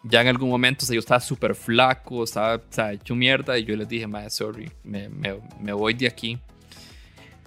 [0.02, 3.58] ya en algún momento, o sea, yo estaba súper flaco, estaba sea, hecho mierda.
[3.58, 6.38] Y yo les dije, madre, sorry, me, me, me voy de aquí.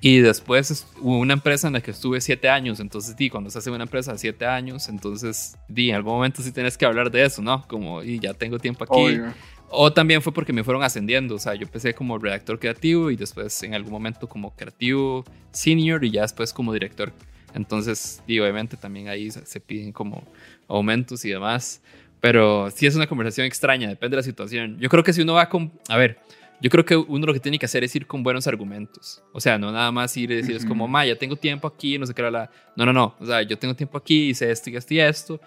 [0.02, 2.80] Y después es- hubo una empresa en la que estuve siete años.
[2.80, 6.42] Entonces, di, cuando se hace una empresa de siete años, entonces, di, en algún momento
[6.42, 7.66] sí tienes que hablar de eso, ¿no?
[7.68, 8.94] Como, y ya tengo tiempo aquí.
[8.94, 9.34] Obvio.
[9.70, 11.36] O también fue porque me fueron ascendiendo.
[11.36, 16.04] O sea, yo empecé como redactor creativo y después en algún momento como creativo senior
[16.06, 17.12] y ya después como director.
[17.56, 20.24] Entonces, y obviamente también ahí se se piden como
[20.68, 21.82] aumentos y demás.
[22.22, 24.78] Pero sí es una conversación extraña, depende de la situación.
[24.80, 25.72] Yo creo que si uno va con...
[25.90, 26.20] A ver,
[26.62, 29.22] yo creo que uno lo que tiene que hacer es ir con buenos argumentos.
[29.34, 31.98] O sea, no nada más ir y decir, es como, ma, ya tengo tiempo aquí,
[31.98, 32.52] no sé qué, la, la".
[32.76, 33.16] No, no, no.
[33.20, 35.42] O sea, yo tengo tiempo aquí, hice esto y esto y esto.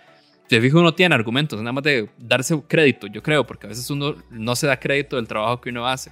[0.48, 3.90] Te fijo, uno tiene argumentos, nada más de darse crédito, yo creo, porque a veces
[3.90, 6.10] uno no se da crédito del trabajo que uno hace.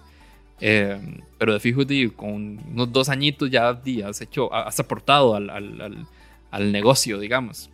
[0.61, 0.99] Eh,
[1.39, 5.49] pero de fijo, di, con unos dos añitos ya di, has hecho, has aportado al,
[5.51, 6.07] al, al,
[6.51, 7.71] al negocio, digamos.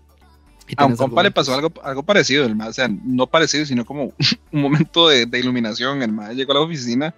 [0.77, 3.85] A un compa le pasó algo, algo parecido, el mae, o sea, no parecido, sino
[3.85, 4.13] como
[4.53, 6.03] un momento de, de iluminación.
[6.03, 7.15] El mae llegó a la oficina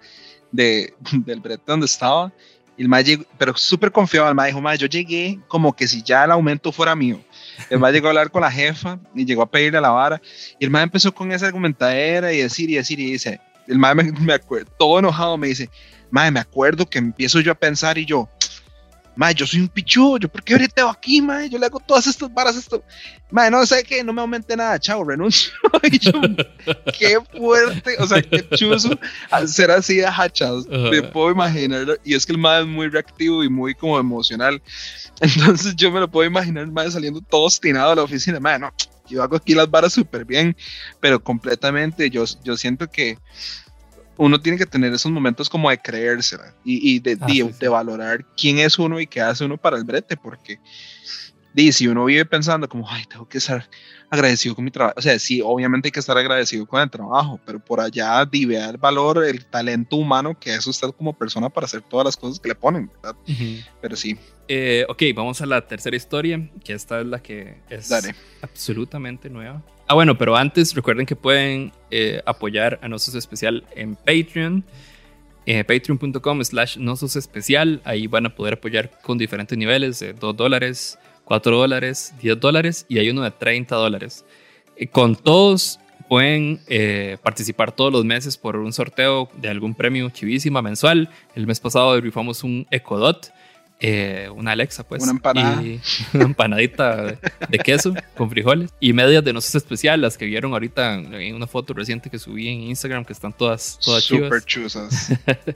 [0.51, 2.31] de, del brete donde estaba,
[2.77, 5.87] y el mae llegó, pero súper confiado, el mae dijo, mae, yo llegué como que
[5.87, 7.21] si ya el aumento fuera mío.
[7.69, 10.21] El mae llegó a hablar con la jefa y llegó a pedirle la vara,
[10.59, 13.95] y el mae empezó con esa argumentadera y decir y decir y dice, el mae
[13.95, 15.69] me, me acuerdo, todo enojado me dice,
[16.11, 18.29] mae, me acuerdo que empiezo yo a pensar y yo,
[19.15, 22.07] mae, yo soy un pichudo, yo por qué ahorita aquí, mae, yo le hago todas
[22.07, 22.83] estas varas, esto,
[23.31, 25.51] mae, no sé qué, no me aumente nada, chao, renuncio.
[25.83, 26.11] y yo,
[26.97, 28.97] qué fuerte, o sea, qué chuzo
[29.47, 33.43] ser así de hachas, me puedo imaginar, y es que el mae es muy reactivo
[33.43, 34.61] y muy como emocional,
[35.21, 38.59] entonces yo me lo puedo imaginar, el mae saliendo todo obstinado de la oficina, mae,
[38.59, 38.71] no,
[39.07, 40.55] yo hago aquí las varas súper bien,
[40.99, 43.17] pero completamente, yo, yo siento que
[44.17, 47.41] uno tiene que tener esos momentos como de creérsela y, y de, Ah, de- sí,
[47.43, 47.67] de sí.
[47.67, 50.59] valorar quién es uno y qué hace uno para el brete, porque
[51.53, 53.67] di, si uno vive pensando como, ay, tengo que estar
[54.09, 57.39] agradecido con mi trabajo, o sea, sí, obviamente hay que estar agradecido con el trabajo,
[57.45, 61.49] pero por allá di, vea el valor, el talento humano que es usted como persona
[61.49, 63.15] para hacer todas las cosas que le ponen, ¿verdad?
[63.27, 63.43] Ujú.
[63.81, 67.89] Pero sí, Eh, ok, vamos a la tercera historia, que esta es la que es
[67.89, 68.13] Dale.
[68.43, 69.63] absolutamente nueva.
[69.87, 74.63] Ah, bueno, pero antes recuerden que pueden eh, apoyar a Nosos Especial en Patreon.
[75.47, 77.81] Eh, Patreon.com slash Nosos Especial.
[77.85, 82.85] Ahí van a poder apoyar con diferentes niveles de 2 dólares, 4 dólares, 10 dólares
[82.87, 84.25] y hay uno de 30 dólares.
[84.77, 90.09] Eh, con todos pueden eh, participar todos los meses por un sorteo de algún premio
[90.09, 91.09] chivísima mensual.
[91.35, 93.33] El mes pasado rifamos un Ecodot,
[93.79, 95.03] eh, una Alexa, pues.
[95.03, 95.63] Una empanada.
[95.63, 95.81] y
[96.13, 97.17] una empanadita de,
[97.49, 98.71] de queso con frijoles.
[98.79, 102.47] Y medias de noces especial, las que vieron ahorita en una foto reciente que subí
[102.47, 104.45] en Instagram, que están todas, todas súper chivas.
[104.45, 105.13] chuzas.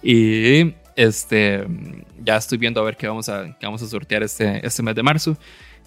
[0.00, 1.64] Y este,
[2.24, 4.96] ya estoy viendo a ver qué vamos a, qué vamos a sortear este, este mes
[4.96, 5.38] de marzo.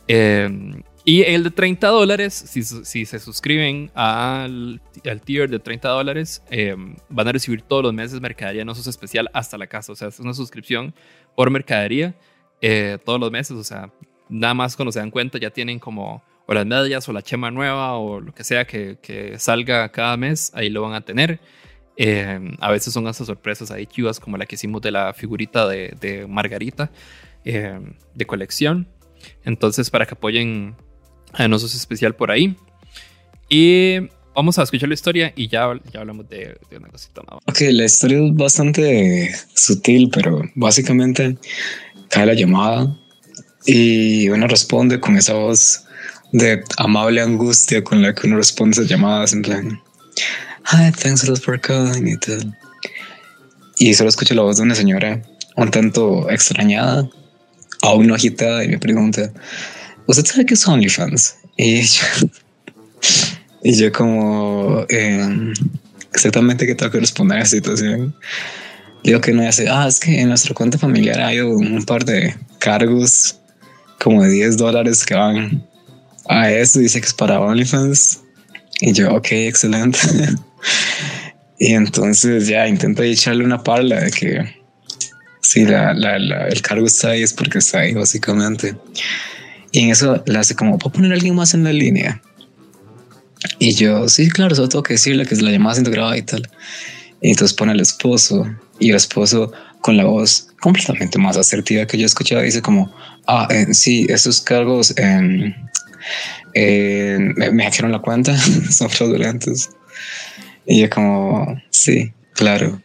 [0.08, 0.50] Eh,
[1.04, 4.80] y el de 30 dólares, si, si se suscriben al,
[5.26, 6.76] tier de 30 dólares, eh,
[7.10, 9.92] van a recibir todos los meses mercadería no sos especial hasta la casa.
[9.92, 10.94] O sea, es una suscripción
[11.36, 12.16] por mercadería
[12.62, 13.58] eh, todos los meses.
[13.58, 13.92] O sea,
[14.30, 17.52] nada más cuando se dan cuenta ya tienen como o las medias o la chema
[17.52, 21.42] nueva o lo que sea que, que salga cada mes, ahí lo van a tener.
[21.98, 25.68] Eh, a veces son hasta sorpresas ahí chivas, como la que hicimos de la figurita
[25.68, 26.92] de, de Margarita
[27.46, 27.80] eh,
[28.16, 28.88] de colección.
[29.44, 30.76] Entonces, para que apoyen
[31.34, 32.56] a Nosos Especial por ahí.
[33.50, 34.00] Y
[34.34, 37.40] vamos a escuchar la historia y ya, ya hablamos de, de una cosita más.
[37.48, 41.38] Ok, la historia es bastante sutil, pero básicamente
[42.10, 42.98] cae la llamada
[43.66, 45.86] y uno responde con esa voz
[46.32, 49.82] de amable angustia con la que uno responde esas llamadas en plan
[50.74, 52.58] Hi, thanks a lot for calling y tal.
[53.78, 55.22] Y solo escucho la voz de una señora
[55.58, 57.10] un tanto extrañada,
[57.82, 59.34] aún no agitada, y me pregunta,
[60.08, 61.36] ¿usted sabe qué es OnlyFans?
[61.58, 62.04] Y yo,
[63.64, 65.54] y yo como, eh,
[66.14, 68.16] exactamente qué tengo que responder a esa situación.
[69.04, 72.34] Digo que no hace, ah, es que en nuestra cuenta familiar hay un par de
[72.60, 73.38] cargos
[74.00, 75.68] como de 10 dólares que van
[76.30, 76.80] a eso.
[76.80, 78.22] Dice que es para OnlyFans.
[78.80, 80.00] Y yo, ok, excelente.
[81.60, 84.62] y entonces ya intento echarle una parla de que
[85.42, 88.76] si la, la, la, el cargo está ahí es porque está ahí, básicamente.
[89.72, 92.22] Y en eso le hace como, ¿puedo poner a alguien más en la línea?
[93.60, 96.22] Y yo, sí, claro, solo tengo que decirle que es la llamada siendo grabada y
[96.22, 96.50] tal.
[97.22, 98.46] Y entonces pone al esposo
[98.80, 99.52] y el esposo
[99.82, 102.94] con la voz completamente más asertiva que yo escuchaba dice como,
[103.28, 105.56] ah, eh, sí, esos cargos eh,
[106.54, 108.38] eh, me, me hackearon la cuenta,
[108.72, 109.70] son fraudulentos.
[110.72, 112.82] Y yo como, sí, claro.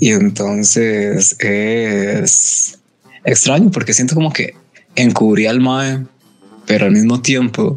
[0.00, 2.78] Y entonces es
[3.26, 4.56] extraño porque siento como que
[4.94, 6.06] encubrí al MAE,
[6.64, 7.76] pero al mismo tiempo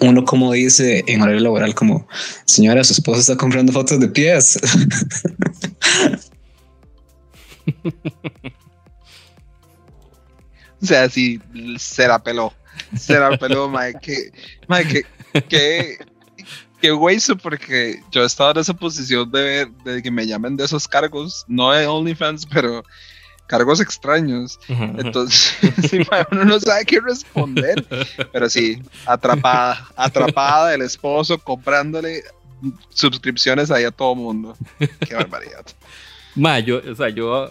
[0.00, 2.08] uno como dice en horario laboral como
[2.46, 4.58] señora su esposa está comprando fotos de pies
[10.82, 11.40] o sea sí
[11.78, 12.52] se la peló
[12.96, 14.32] se la peló mae que
[14.66, 14.84] mae
[16.80, 20.56] que güey porque yo he estado en esa posición de ver de que me llamen
[20.56, 22.82] de esos cargos no de OnlyFans pero
[23.48, 24.60] cargos extraños.
[24.68, 25.06] Uh -huh.
[25.06, 25.56] Entonces,
[25.90, 26.00] sí,
[26.30, 27.84] uno no sabe qué responder.
[28.30, 32.22] Pero sí, atrapada, atrapada del esposo, comprándole
[32.90, 34.56] suscripciones ahí a todo mundo.
[34.78, 35.66] Qué barbaridad.
[36.34, 37.50] Ma, yo, o sea, yo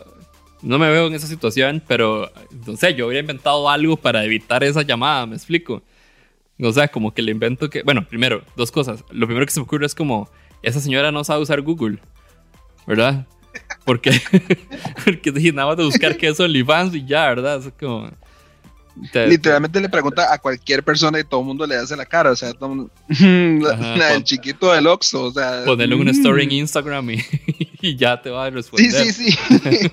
[0.62, 2.32] no me veo en esa situación, pero
[2.66, 5.82] no sé, yo habría inventado algo para evitar esa llamada, me explico.
[6.60, 7.84] O sea, como que le invento que.
[7.84, 9.04] Bueno, primero, dos cosas.
[9.12, 10.30] Lo primero que se me ocurre es como:
[10.64, 12.00] esa señora no sabe usar Google,
[12.88, 13.28] ¿verdad?
[13.86, 14.12] Porque,
[15.06, 17.60] porque dije nada más de buscar qué es OnlyFans y ya, ¿verdad?
[17.60, 18.10] Es como.
[19.12, 19.84] Te, Literalmente te...
[19.84, 22.32] le pregunta a cualquier persona y todo el mundo le hace la cara.
[22.32, 22.92] O sea, todo mundo,
[23.72, 25.26] Ajá, la del chiquito del Oxxo.
[25.26, 26.54] O sea, Ponerle una story en mm.
[26.54, 27.24] Instagram y,
[27.82, 28.92] y ya te va a responder.
[28.92, 29.92] Sí, sí, sí.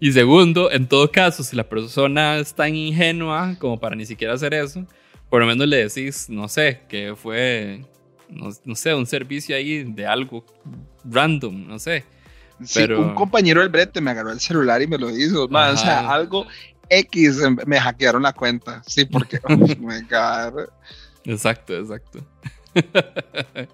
[0.00, 4.34] Y segundo, en todo caso, si la persona es tan ingenua como para ni siquiera
[4.34, 4.86] hacer eso,
[5.28, 7.84] por lo menos le decís, no sé, que fue,
[8.28, 10.44] no, no sé, un servicio ahí de algo
[11.04, 12.04] random, no sé.
[12.64, 15.48] Sí, Pero- un compañero del brete me agarró el celular y me lo hizo.
[15.48, 16.46] man, o sea, algo
[16.88, 18.82] X em, me hackearon la cuenta.
[18.86, 20.68] Sí, porque oh my God.
[21.24, 22.24] Exacto, exacto.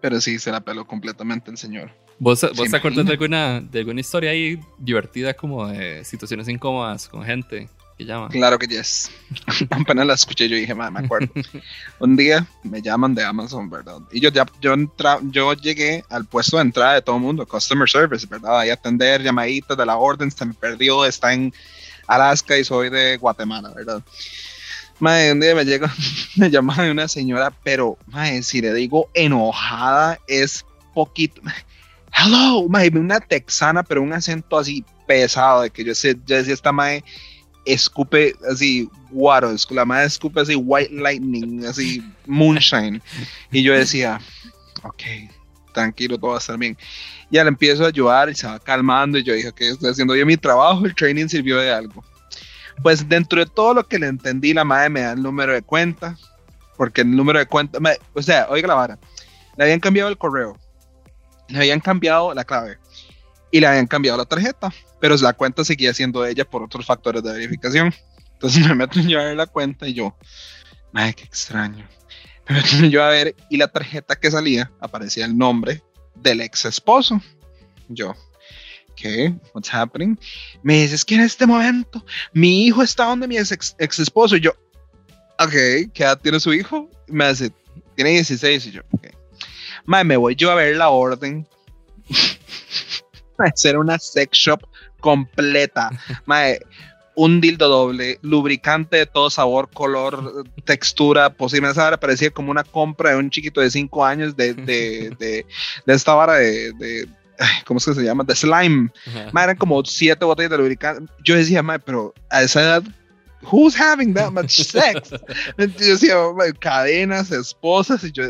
[0.00, 1.90] Pero sí, se la peló completamente el señor.
[2.18, 6.48] ¿Vos, ¿Se vos te acuerdas de alguna, de alguna historia ahí divertida como de situaciones
[6.48, 8.28] incómodas con gente que llama?
[8.28, 9.10] Claro que yes.
[9.70, 11.32] Apenas la escuché, yo dije, "Ma, me acuerdo.
[11.98, 13.98] Un día me llaman de Amazon, ¿verdad?
[14.12, 17.46] Y yo ya, yo, entra, yo llegué al puesto de entrada de todo el mundo,
[17.46, 18.60] Customer Service, ¿verdad?
[18.60, 21.52] Ahí atender llamaditas de la orden, se me perdió, está en
[22.06, 24.02] Alaska y soy de Guatemala, ¿verdad?
[24.98, 25.92] Madre, un día me llega,
[26.36, 31.40] me llama de una señora, pero, madre, si le digo enojada, es poquito.
[32.12, 36.54] Hello, madre, una texana, pero un acento así pesado, de que yo, sé, yo decía,
[36.54, 37.04] esta madre
[37.66, 43.00] escupe así guaro, es- la madre escupe así white lightning, así moonshine.
[43.50, 44.20] Y yo decía,
[44.82, 45.02] ok,
[45.72, 46.76] tranquilo, todo va a estar bien.
[47.30, 50.14] Ya le empiezo a ayudar y se va calmando y yo dije, que estoy haciendo
[50.14, 52.04] bien mi trabajo, el training sirvió de algo.
[52.82, 55.62] Pues dentro de todo lo que le entendí, la madre me da el número de
[55.62, 56.16] cuenta,
[56.76, 58.98] porque el número de cuenta, me- o sea, oiga la vara,
[59.56, 60.58] le habían cambiado el correo,
[61.48, 62.78] le habían cambiado la clave
[63.56, 66.84] y le habían cambiado la tarjeta, pero la cuenta seguía siendo de ella por otros
[66.84, 67.94] factores de verificación.
[68.34, 70.14] Entonces me meto yo a ver la cuenta y yo,
[70.92, 71.88] madre, qué extraño.
[72.46, 75.82] Me meto yo a ver y la tarjeta que salía aparecía el nombre
[76.16, 77.18] del ex esposo.
[77.88, 78.14] Yo,
[78.94, 79.34] ¿qué?
[79.54, 80.18] What's happening?
[80.62, 82.04] Me dice, es que en este momento
[82.34, 84.36] mi hijo está donde mi ex, ex esposo.
[84.36, 84.50] Y yo,
[85.38, 85.50] ok,
[85.94, 86.90] ¿qué edad tiene su hijo?
[87.08, 87.50] Me dice,
[87.94, 88.66] tiene 16.
[88.66, 89.06] Y yo, ok.
[89.86, 91.48] Madre, me voy yo a ver la orden.
[93.64, 94.66] Era una sex shop
[95.00, 95.90] completa.
[96.26, 96.60] Madre,
[97.16, 102.62] un dildo doble, lubricante de todo sabor, color, textura, posiblemente esa vara parecía como una
[102.62, 105.46] compra de un chiquito de 5 años de, de, de,
[105.86, 107.08] de esta vara de,
[107.64, 108.24] ¿cómo es que se llama?
[108.24, 108.90] De slime.
[109.34, 111.12] Eran como siete botellas de lubricante.
[111.24, 112.82] Yo decía, ma, pero a esa edad,
[113.50, 115.10] who's having that much sex?
[115.56, 116.16] Yo decía,
[116.60, 118.24] cadenas, esposas, y yo,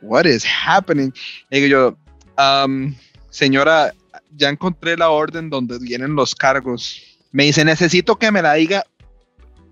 [0.00, 1.12] what is happening?
[1.50, 1.96] Y yo,
[2.38, 2.94] um,
[3.30, 3.92] señora,
[4.36, 7.02] ya encontré la orden donde vienen los cargos.
[7.32, 8.84] Me dice, necesito que me la diga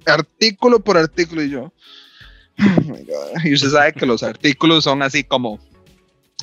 [0.06, 1.42] artículo por artículo.
[1.42, 1.72] Y yo,
[2.58, 3.44] oh my God.
[3.44, 5.58] Y usted sabe que los artículos son así como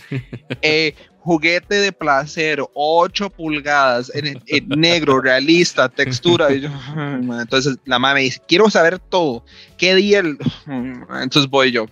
[0.62, 6.54] eh, juguete de placer, 8 pulgadas, en, en negro, realista, textura.
[6.54, 6.70] Y yo,
[7.42, 9.44] entonces la mamá me dice, quiero saber todo.
[9.78, 10.20] ¿Qué día?
[10.20, 10.38] el-?"
[11.22, 11.88] Entonces voy yo.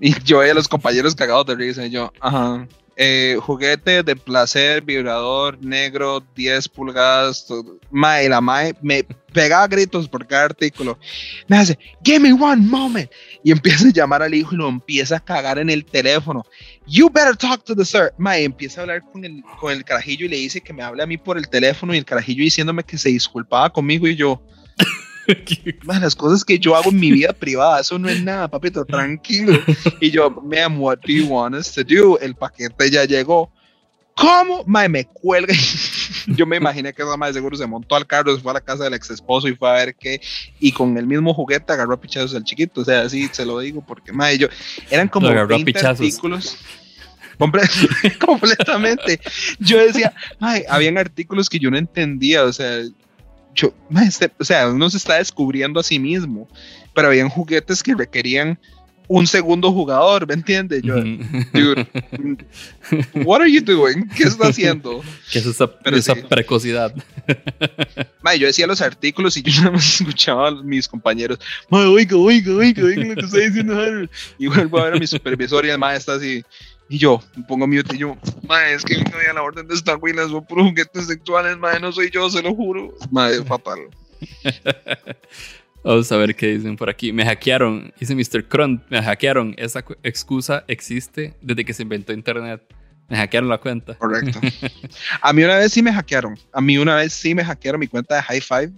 [0.00, 1.86] Y yo veía a los compañeros cagados de risa.
[1.86, 2.66] Y yo, ajá.
[2.96, 7.46] Eh, juguete de placer, vibrador, negro, 10 pulgadas.
[7.90, 10.98] Mae, la mae me pegaba gritos por cada artículo.
[11.48, 13.10] Me hace, give me one moment.
[13.42, 16.44] Y empieza a llamar al hijo y lo empieza a cagar en el teléfono.
[16.86, 18.12] You better talk to the sir.
[18.18, 21.02] Mae, empieza a hablar con el, con el carajillo y le dice que me hable
[21.02, 24.42] a mí por el teléfono y el carajillo diciéndome que se disculpaba conmigo y yo.
[25.84, 28.84] "Mae, las cosas que yo hago en mi vida privada, eso no es nada, papito,
[28.84, 29.58] tranquilo.
[30.00, 32.18] Y yo, ma'am, what do you want us to do?
[32.20, 33.50] El paquete ya llegó.
[34.16, 34.62] ¿Cómo?
[34.66, 35.54] Mae, me cuelga.
[36.26, 38.60] Yo me imaginé que esa madre seguro se montó al carro, se fue a la
[38.60, 40.20] casa del ex esposo y fue a ver qué.
[40.60, 42.82] Y con el mismo juguete agarró a pichazos al chiquito.
[42.82, 44.46] O sea, así se lo digo porque, mae, yo.
[44.90, 46.00] Eran como Lo agarró a 20 pichazos.
[46.06, 46.56] artículos.
[47.38, 49.18] Comple- completamente.
[49.58, 52.44] Yo decía, mae, habían artículos que yo no entendía.
[52.44, 52.82] O sea,
[53.54, 53.74] yo,
[54.04, 56.48] este- o sea, uno se está descubriendo a sí mismo.
[56.94, 58.58] Pero habían juguetes que requerían
[59.08, 60.82] un segundo jugador, ¿me entiendes?
[60.82, 60.94] Yo,
[61.52, 61.86] dude,
[63.24, 64.08] what are you doing?
[64.16, 65.02] ¿Qué está haciendo?
[65.32, 66.22] ¿Qué es esa, esa sí.
[66.28, 66.94] precocidad?
[68.22, 71.38] Mae, yo decía los artículos y yo nada más escuchaba a mis compañeros,
[71.68, 74.08] mae, oiga, oiga, oiga, oiga lo que está diciendo Harold.
[74.38, 76.42] Y vuelvo a ver a mi supervisor y el mae está así.
[76.92, 79.74] Y yo, me pongo mute y yo, mae, es que no había la orden de
[79.74, 82.92] esta güey, son puros juguetes sexuales, mae, no soy yo, se lo juro.
[83.10, 83.78] Mae, fatal.
[85.84, 87.10] Vamos a ver qué dicen por aquí.
[87.10, 88.46] Me hackearon, dice Mr.
[88.46, 89.54] Cron, me hackearon.
[89.56, 92.62] Esa cu- excusa existe desde que se inventó Internet.
[93.08, 93.94] Me hackearon la cuenta.
[93.94, 94.38] Correcto.
[95.22, 96.38] A mí una vez sí me hackearon.
[96.52, 98.72] A mí una vez sí me hackearon mi cuenta de High Five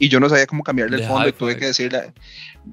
[0.00, 2.12] y yo no sabía cómo cambiarle el fondo y tuve que decirle.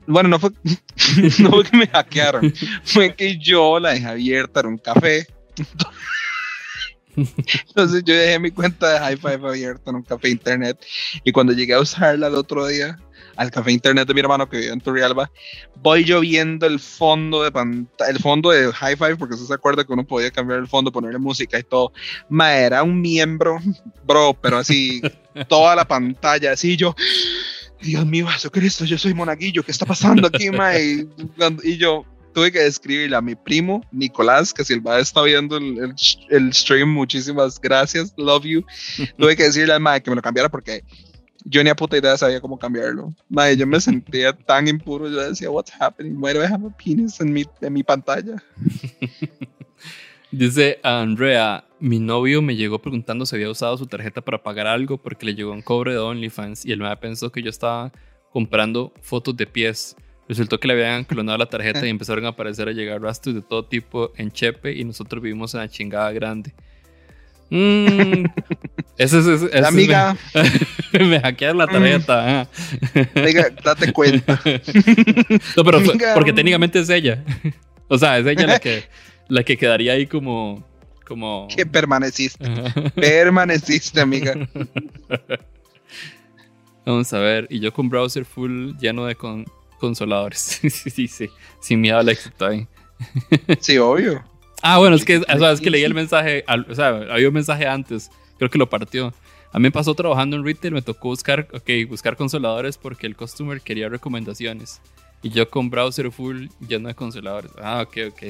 [0.07, 0.51] Bueno, no fue,
[1.39, 2.53] no fue que me hackearon,
[2.83, 5.27] fue que yo la dejé abierta en un café.
[7.17, 10.79] Entonces yo dejé mi cuenta de High Five abierta en un café internet
[11.23, 12.97] y cuando llegué a usarla el otro día
[13.37, 15.31] al café internet de mi hermano que vive en Turrialba,
[15.81, 19.53] voy yo viendo el fondo de pantalla, el fondo de High Five, porque usted se
[19.53, 21.93] acuerda que uno podía cambiar el fondo, ponerle música y todo.
[22.29, 23.59] Ma, era un miembro,
[24.05, 25.01] bro, pero así,
[25.47, 26.95] toda la pantalla, así yo,
[27.81, 30.77] Dios mío, Jesucristo, yo soy monaguillo, ¿qué está pasando aquí, ma?
[30.77, 31.07] Y,
[31.63, 32.05] y yo
[32.37, 35.95] tuve que escribirle a mi primo, Nicolás, que si el va está viendo el, el,
[36.29, 38.63] el stream, muchísimas gracias, love you.
[39.17, 40.83] tuve que decirle al ma que me lo cambiara porque
[41.49, 43.13] yo ni a puta idea sabía cómo cambiarlo.
[43.29, 46.17] Madre, yo me sentía tan impuro, yo decía, what's happening?
[46.17, 48.43] Why do I have a penis en mi, en mi pantalla?
[50.31, 54.97] Dice Andrea, mi novio me llegó preguntando si había usado su tarjeta para pagar algo
[54.97, 57.93] porque le llegó un cobre de OnlyFans y él me pensó que yo estaba
[58.33, 59.95] comprando fotos de pies.
[60.27, 63.41] Resultó que le habían clonado la tarjeta y empezaron a aparecer a llegar rastros de
[63.41, 66.53] todo tipo en Chepe y nosotros vivimos en la chingada grande.
[67.49, 68.25] Mm,
[68.97, 70.17] ese es, ese- ese es- Amiga.
[70.93, 72.41] me, me hackearon la tarjeta.
[72.41, 72.47] ah.
[73.63, 74.39] Date cuenta.
[75.55, 77.23] No, pero fue- porque técnicamente es ella.
[77.87, 78.83] O sea, es ella la que,
[79.29, 80.65] la que quedaría ahí como.
[81.05, 82.45] como Que permaneciste.
[82.45, 82.89] Ajá.
[82.95, 84.33] Permaneciste, amiga.
[86.85, 87.47] Vamos a ver.
[87.49, 89.45] Y yo con browser full lleno de con-
[89.79, 90.39] consoladores.
[90.39, 91.29] sí, sí, sí.
[91.61, 92.67] Sin miedo al éxito ahí.
[93.59, 94.23] Sí, obvio.
[94.61, 96.43] Ah, bueno, es que, o sea, es que leí el mensaje.
[96.69, 98.09] o sea, había un mensaje antes.
[98.37, 99.13] Creo que lo partió.
[99.53, 103.15] A mí me pasó trabajando en retail, me tocó buscar, ok, buscar consoladores porque el
[103.15, 104.81] customer quería recomendaciones.
[105.23, 107.51] Y yo con browser full lleno de consoladores.
[107.61, 108.23] Ah, ok, ok.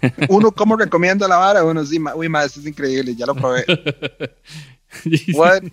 [0.28, 1.64] Uno, ¿cómo recomienda la vara?
[1.64, 3.64] Uno, sí, ma- uy, ma, esto es increíble, ya lo probé.
[5.34, 5.62] What?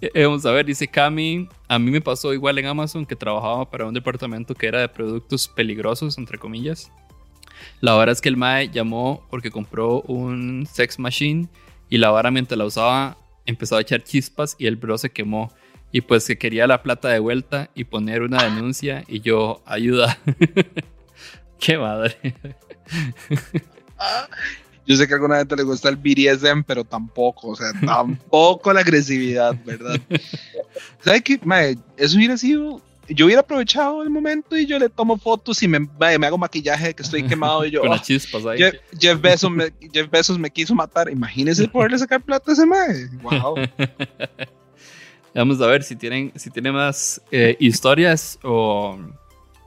[0.00, 3.70] Eh, vamos a ver, dice Cami, a mí me pasó igual en Amazon que trabajaba
[3.70, 6.90] para un departamento que era de productos peligrosos, entre comillas.
[7.80, 11.48] La vara es que el Mae llamó porque compró un sex machine
[11.88, 13.16] y la vara mientras la usaba
[13.46, 15.52] empezó a echar chispas y el bro se quemó.
[15.90, 20.18] Y pues que quería la plata de vuelta y poner una denuncia y yo, ayuda.
[21.58, 22.16] Qué madre.
[24.84, 28.72] Yo sé que a alguna gente le gusta el BDSM, pero tampoco, o sea, tampoco
[28.72, 30.00] la agresividad, ¿verdad?
[31.00, 31.38] ¿Sabes qué?
[31.44, 32.82] Mae, eso hubiera sido.
[33.08, 36.88] Yo hubiera aprovechado el momento y yo le tomo fotos y me, me hago maquillaje
[36.88, 37.80] de que estoy quemado y yo.
[37.82, 38.58] Con "Ah, las chispas ahí.
[38.58, 41.10] Jeff, Jeff Bezos me, Jeff Bezos me quiso matar.
[41.10, 43.08] Imagínese poderle sacar plata a ese mae.
[43.22, 43.56] Wow.
[45.34, 48.98] Vamos a ver si tienen, si tienen más eh, historias o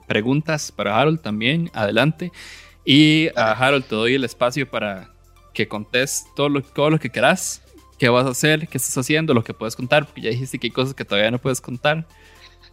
[0.06, 1.70] preguntas para Harold también.
[1.74, 2.32] Adelante.
[2.84, 5.10] Y a Harold te doy el espacio para
[5.52, 7.62] que contes todo lo, todo lo que quieras.
[7.98, 8.68] ¿Qué vas a hacer?
[8.68, 9.34] ¿Qué estás haciendo?
[9.34, 10.06] Lo que puedes contar.
[10.06, 12.06] Porque ya dijiste que hay cosas que todavía no puedes contar.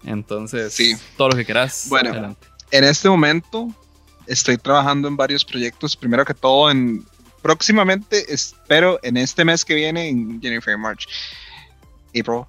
[0.05, 0.95] Entonces, Sí.
[1.17, 1.85] todo lo que quieras.
[1.89, 2.11] Bueno.
[2.11, 2.47] adelante.
[2.71, 3.67] En este momento
[4.27, 5.95] estoy trabajando en varios proyectos.
[5.95, 7.05] Primero que todo, en
[7.41, 11.07] próximamente, espero en este mes que viene, en January, March,
[12.15, 12.43] April,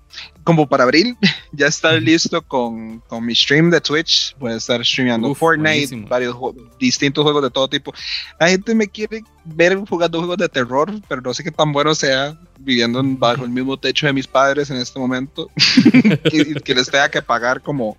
[0.44, 1.16] como para abril,
[1.52, 4.36] ya estar listo con, con mi stream de Twitch.
[4.38, 6.08] Voy a estar streameando Uf, Fortnite, buenísimo.
[6.08, 6.36] varios
[6.78, 7.92] distintos juegos de todo tipo.
[8.38, 11.94] La gente me quiere ver jugando juegos de terror, pero no sé qué tan bueno
[11.94, 15.50] sea viviendo en- bajo el mismo techo de mis padres en este momento.
[16.32, 17.96] y que les tenga que pagar como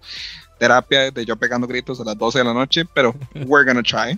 [0.60, 3.14] terapia de yo pegando gritos a las 12 de la noche, pero
[3.46, 4.18] we're gonna try.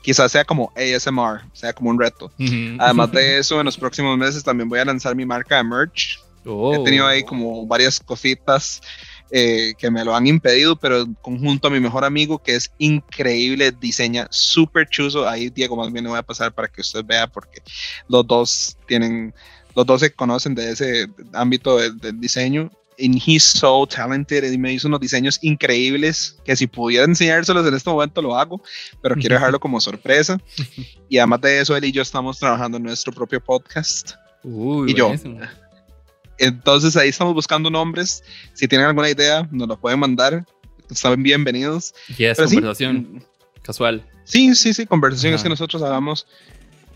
[0.00, 2.26] Quizás sea como ASMR, sea como un reto.
[2.38, 2.76] Ujú.
[2.78, 6.20] Además de eso, en los próximos meses también voy a lanzar mi marca de merch.
[6.44, 6.74] Oh.
[6.74, 8.80] He tenido ahí como varias cositas
[9.30, 13.72] eh, que me lo han impedido, pero conjunto a mi mejor amigo, que es increíble,
[13.72, 15.28] diseña súper chuzo.
[15.28, 17.60] Ahí, Diego, más bien le voy a pasar para que usted vea, porque
[18.08, 19.34] los dos tienen,
[19.74, 22.70] los dos se conocen de ese ámbito del, del diseño.
[23.00, 27.74] And he's so talented y me hizo unos diseños increíbles que si pudiera enseñárselos en
[27.74, 28.60] este momento lo hago,
[29.00, 30.38] pero quiero dejarlo como sorpresa.
[31.10, 34.12] Y además de eso, él y yo estamos trabajando en nuestro propio podcast.
[34.42, 35.10] Uy, y yo.
[36.38, 38.22] Entonces ahí estamos buscando nombres.
[38.52, 40.44] Si tienen alguna idea, nos lo pueden mandar.
[40.90, 41.94] Están bienvenidos.
[42.16, 43.24] Yes, Pero sí, conversación
[43.62, 44.04] casual.
[44.24, 45.44] Sí, sí, sí, conversaciones Ajá.
[45.44, 46.26] que nosotros hagamos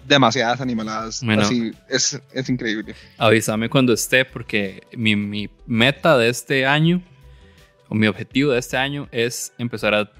[0.06, 1.22] demasiadas animaladas.
[1.24, 1.42] Bueno.
[1.42, 2.94] Así es, es increíble.
[3.18, 7.02] Avísame cuando esté, porque mi, mi meta de este año,
[7.88, 10.10] o mi objetivo de este año, es empezar a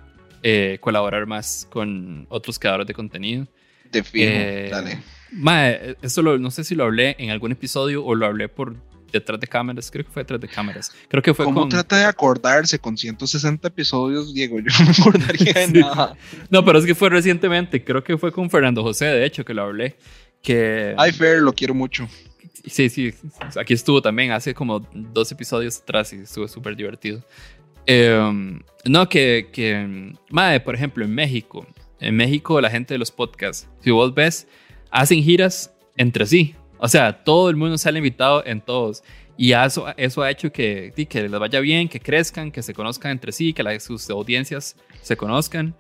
[0.43, 3.47] eh, colaborar más con otros creadores de contenido.
[3.91, 5.03] De fijo, Eh, dale.
[5.33, 8.77] Mae, esto lo- no sé si lo hablé en algún episodio o lo hablé por
[9.13, 9.91] detrás de cámaras.
[9.91, 10.93] Creo que fue detrás de cámaras.
[11.09, 11.69] Creo que fue ¿Cómo con.
[11.69, 14.59] trata de acordarse con 160 episodios, Diego?
[14.59, 15.73] Yo no me acordaría de Sí.
[15.81, 16.17] nada.
[16.51, 17.85] No, pero es que fue recientemente.
[17.85, 19.97] Creo que fue con Fernando José, de hecho, que lo hablé.
[20.43, 20.95] Que.
[20.99, 22.09] Ay, Fer, lo quiero mucho.
[22.65, 23.13] Sí, sí,
[23.61, 27.21] aquí estuvo también hace como dos episodios atrás y estuvo súper divertido.
[27.87, 31.67] Eh, no, que, que, madre, por ejemplo, en México,
[31.99, 34.47] en México la gente de los podcasts, si vos ves,
[34.93, 36.55] hacen giras entre sí.
[36.83, 39.05] O sea, todo el mundo sale invitado en todos.
[39.37, 43.13] Y eso, eso ha hecho que, que les vaya bien, que crezcan, que se conozcan
[43.13, 45.77] entre sí, que las, sus audiencias se conozcan.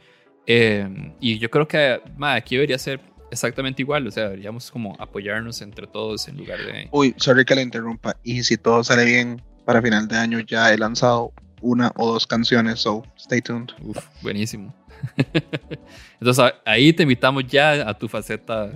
[0.47, 3.01] Eh, y yo creo que madre, aquí debería ser
[3.33, 4.07] exactamente igual.
[4.07, 6.89] O sea, deberíamos como apoyarnos entre todos en lugar de...
[6.93, 8.16] Uy, sorry que le interrumpa.
[8.23, 12.29] Y si todo sale bien, para final de año ya he lanzado una o dos
[12.29, 13.70] canciones, so stay tuned.
[13.83, 14.73] Uf, buenísimo.
[16.20, 18.70] Entonces ahí te invitamos ya a tu faceta.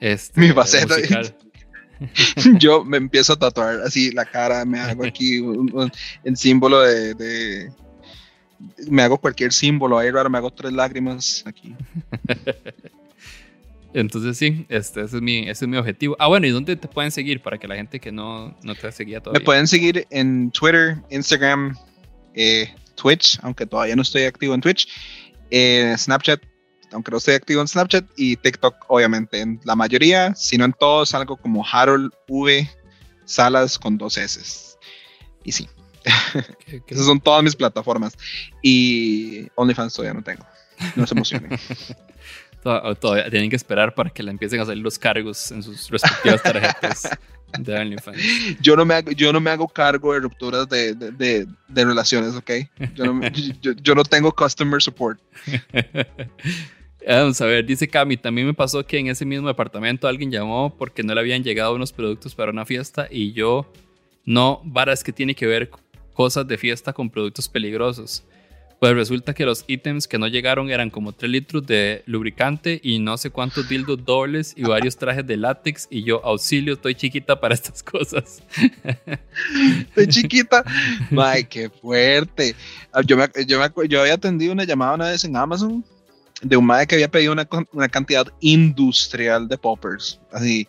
[0.00, 0.96] Este, Mi faceta.
[2.58, 5.90] Yo me empiezo a tatuar así la cara, me hago aquí un,
[6.34, 7.72] símbolo de, de-
[8.88, 11.74] Me hago cualquier símbolo ahí raro, me hago tres lágrimas aquí.
[13.94, 16.14] Entonces sí, este, ese, es mi, ese es mi objetivo.
[16.18, 18.92] Ah, bueno, ¿y dónde te pueden seguir para que la gente que no, no te
[18.92, 19.40] seguía todavía?
[19.40, 21.76] Me pueden seguir en Twitter, Instagram,
[22.34, 24.88] eh, Twitch, aunque todavía no estoy activo en Twitch,
[25.50, 26.42] eh, Snapchat,
[26.92, 29.40] aunque no estoy activo en Snapchat, y TikTok, obviamente.
[29.40, 32.68] En la mayoría, si no en todos, algo como Harold V
[33.24, 34.76] Salas con dos S.
[35.44, 35.68] Y sí,
[36.64, 38.14] ¿Qué- qué- esas son todas mis plataformas.
[38.62, 40.44] Y OnlyFans todavía no tengo.
[40.96, 41.50] No se emocionen.
[42.62, 45.90] to- Todavía tienen que esperar para que le empiecen a salir los cargos en sus
[45.90, 47.10] respectivas tarjetas
[47.58, 48.18] de OnlyFans.
[48.60, 51.84] yo, no me hago, yo no me hago cargo de rupturas de, de, de- de
[51.84, 52.50] relaciones, ¿ok?
[52.94, 53.28] Yo no,
[53.60, 55.20] yo- yo no tengo customer support.
[57.06, 60.74] Vamos a ver, dice Cami, también me pasó que en ese mismo departamento alguien llamó
[60.76, 63.70] porque no le habían llegado unos productos para una fiesta y yo
[64.24, 65.70] no, varas que tiene que ver
[66.12, 68.24] cosas de fiesta con productos peligrosos.
[68.80, 72.98] Pues resulta que los ítems que no llegaron eran como 3 litros de lubricante y
[73.00, 77.40] no sé cuántos dildos dobles y varios trajes de látex y yo, auxilio, estoy chiquita
[77.40, 78.42] para estas cosas.
[79.80, 80.62] Estoy chiquita.
[81.16, 82.54] Ay, qué fuerte.
[82.92, 85.84] Ah, Yo, me, yo, me yo había atendido una llamada una vez en Amazon
[86.42, 90.20] de un madre que había pedido una, una cantidad industrial de poppers.
[90.32, 90.66] Así,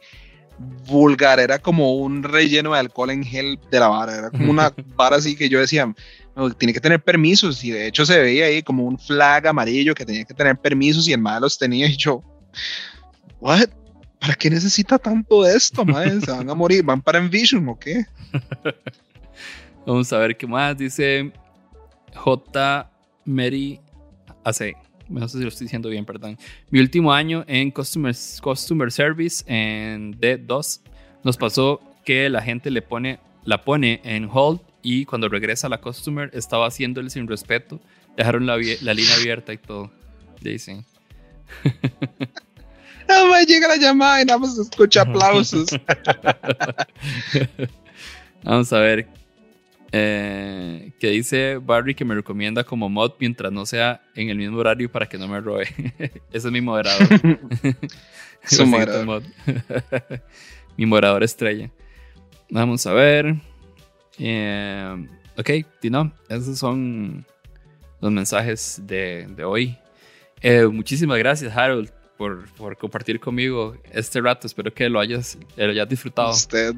[0.87, 1.39] vulgar.
[1.39, 4.15] Era como un relleno de alcohol en gel de la vara.
[4.15, 5.93] Era como una vara así que yo decía,
[6.35, 7.63] "No, tiene que tener permisos.
[7.63, 11.07] Y de hecho se veía ahí como un flag amarillo que tenía que tener permisos
[11.07, 11.87] y el madre los tenía.
[11.87, 12.23] Y yo,
[13.39, 13.69] ¿what?
[14.19, 16.19] ¿Para qué necesita tanto de esto, mae?
[16.19, 18.05] Se van a morir, van para Envision o qué?
[19.85, 21.31] Vamos a ver qué más dice
[22.13, 22.91] J.
[23.23, 23.79] Mary
[24.43, 24.75] AC.
[25.09, 26.37] No sé si lo estoy diciendo bien, perdón.
[26.69, 30.81] Mi último año en Customer, customer Service en D2
[31.23, 35.81] nos pasó que la gente le pone, la pone en hold y cuando regresa la
[35.81, 37.79] customer estaba haciéndole sin respeto.
[38.15, 39.91] Dejaron la, la línea abierta y todo.
[40.41, 40.85] Dicen.
[43.11, 45.69] Ah, mae, llega la llamada y nada más escucha aplausos.
[48.43, 49.07] Vamos a ver.
[49.91, 54.57] Eh, que dice Barry que me recomienda como mod mientras no sea en el mismo
[54.59, 55.67] horario para que no me robe.
[56.31, 57.07] Ese es mi moderador.
[58.43, 59.05] Su moderador.
[59.05, 59.23] mod.
[60.77, 61.71] mi moderador estrella.
[62.49, 63.35] Vamos a ver.
[64.17, 65.07] Eh,
[65.37, 65.49] ok,
[65.79, 67.25] Tino, esos son
[68.01, 69.77] los mensajes de, de hoy.
[70.41, 74.47] Eh, muchísimas gracias, Harold, por, por compartir conmigo este rato.
[74.47, 76.31] Espero que lo hayas, lo hayas disfrutado.
[76.31, 76.75] Usted.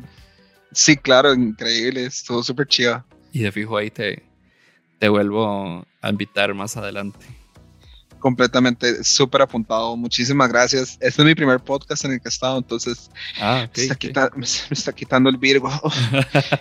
[0.72, 2.06] Sí, claro, increíble.
[2.06, 3.04] Estuvo súper chido.
[3.34, 4.24] Y de fijo ahí te,
[5.00, 7.20] te vuelvo a invitar más adelante.
[8.20, 9.98] Completamente súper apuntado.
[9.98, 10.92] Muchísimas gracias.
[11.02, 14.00] Este es mi primer podcast en el que he estado, entonces Ah, me, está ok.
[14.00, 15.72] quita- me me está quitando el Virgo.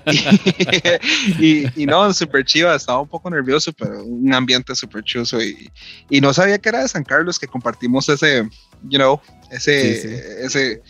[1.38, 2.74] y, y no, súper chiva.
[2.74, 5.42] Estaba un poco nervioso, pero un ambiente súper chuzo.
[5.42, 5.70] Y,
[6.08, 8.48] y no sabía que era de San Carlos, que compartimos ese,
[8.84, 9.20] you know,
[9.50, 10.14] ese, Sí, sí.
[10.44, 10.82] ese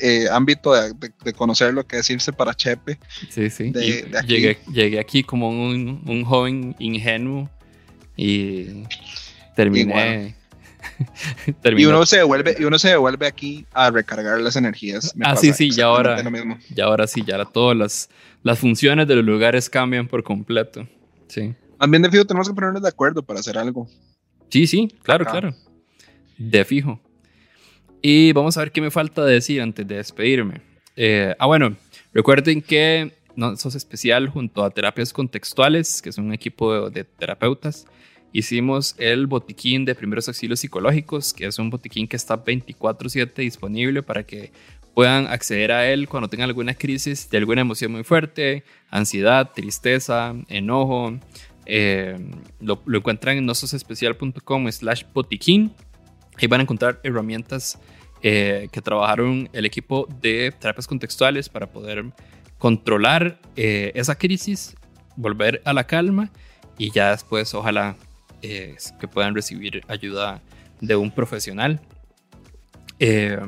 [0.00, 2.98] eh, ámbito de, de- de conocer lo que es irse para Chepe.
[3.30, 3.70] Sí, sí.
[3.70, 4.26] de- aquí.
[4.28, 7.48] Llegué, llegué aquí como un, un joven ingenuo
[8.16, 8.84] y
[9.54, 10.34] terminé.
[11.76, 15.14] Y uno se devuelve, y uno se devuelve aquí a recargar las energías.
[15.16, 16.64] Me Ah, pasa sí, sí, ya ahora- exactamente lo mismo.
[16.74, 18.08] Y ahora sí, ya todas las,
[18.42, 20.88] las funciones de los lugares cambian por completo.
[21.28, 21.54] Sí.
[21.78, 23.88] Más bien de fijo tenemos que ponernos de acuerdo para hacer algo.
[24.48, 25.32] Sí, sí, claro, Acá.
[25.32, 25.54] claro.
[26.38, 27.00] De fijo.
[28.08, 30.60] Y vamos a ver qué me falta decir antes de despedirme.
[30.94, 31.74] Eh, ah, bueno,
[32.14, 37.02] recuerden que no sos especial junto a Terapias Contextuales, que es un equipo de, de
[37.02, 37.84] terapeutas.
[38.32, 44.04] Hicimos el botiquín de primeros auxilios psicológicos, que es un botiquín que está 24/7 disponible
[44.04, 44.52] para que
[44.94, 50.32] puedan acceder a él cuando tengan alguna crisis de alguna emoción muy fuerte, ansiedad, tristeza,
[50.48, 51.18] enojo.
[51.68, 52.16] Eh,
[52.60, 55.72] lo, lo encuentran en nososespecial.com slash botiquín.
[56.38, 57.78] Ahí van a encontrar herramientas
[58.22, 62.04] eh, que trabajaron el equipo de terapias contextuales para poder
[62.58, 64.74] controlar eh, esa crisis,
[65.16, 66.30] volver a la calma
[66.78, 67.96] y ya después ojalá
[68.42, 70.42] eh, que puedan recibir ayuda
[70.80, 71.80] de un profesional.
[72.98, 73.38] Eh,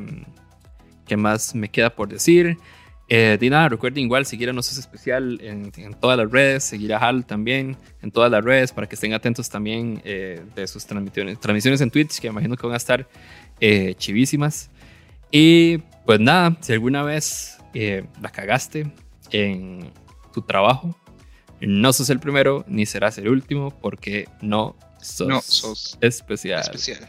[1.06, 2.58] ¿Qué más me queda por decir?
[3.10, 6.92] Eh, de nada, recuerden igual seguir a Nosotros Especial en, en todas las redes, seguir
[6.92, 10.84] a Hal también en todas las redes para que estén atentos también eh, de sus
[10.84, 13.08] transmisiones, transmisiones en Twitch, que imagino que van a estar
[13.60, 14.68] eh, chivísimas.
[15.30, 18.92] Y pues nada, si alguna vez eh, la cagaste
[19.30, 19.90] en
[20.34, 20.94] tu trabajo,
[21.60, 26.60] no sos el primero ni serás el último porque no sos, No sos especial.
[26.60, 27.08] especial.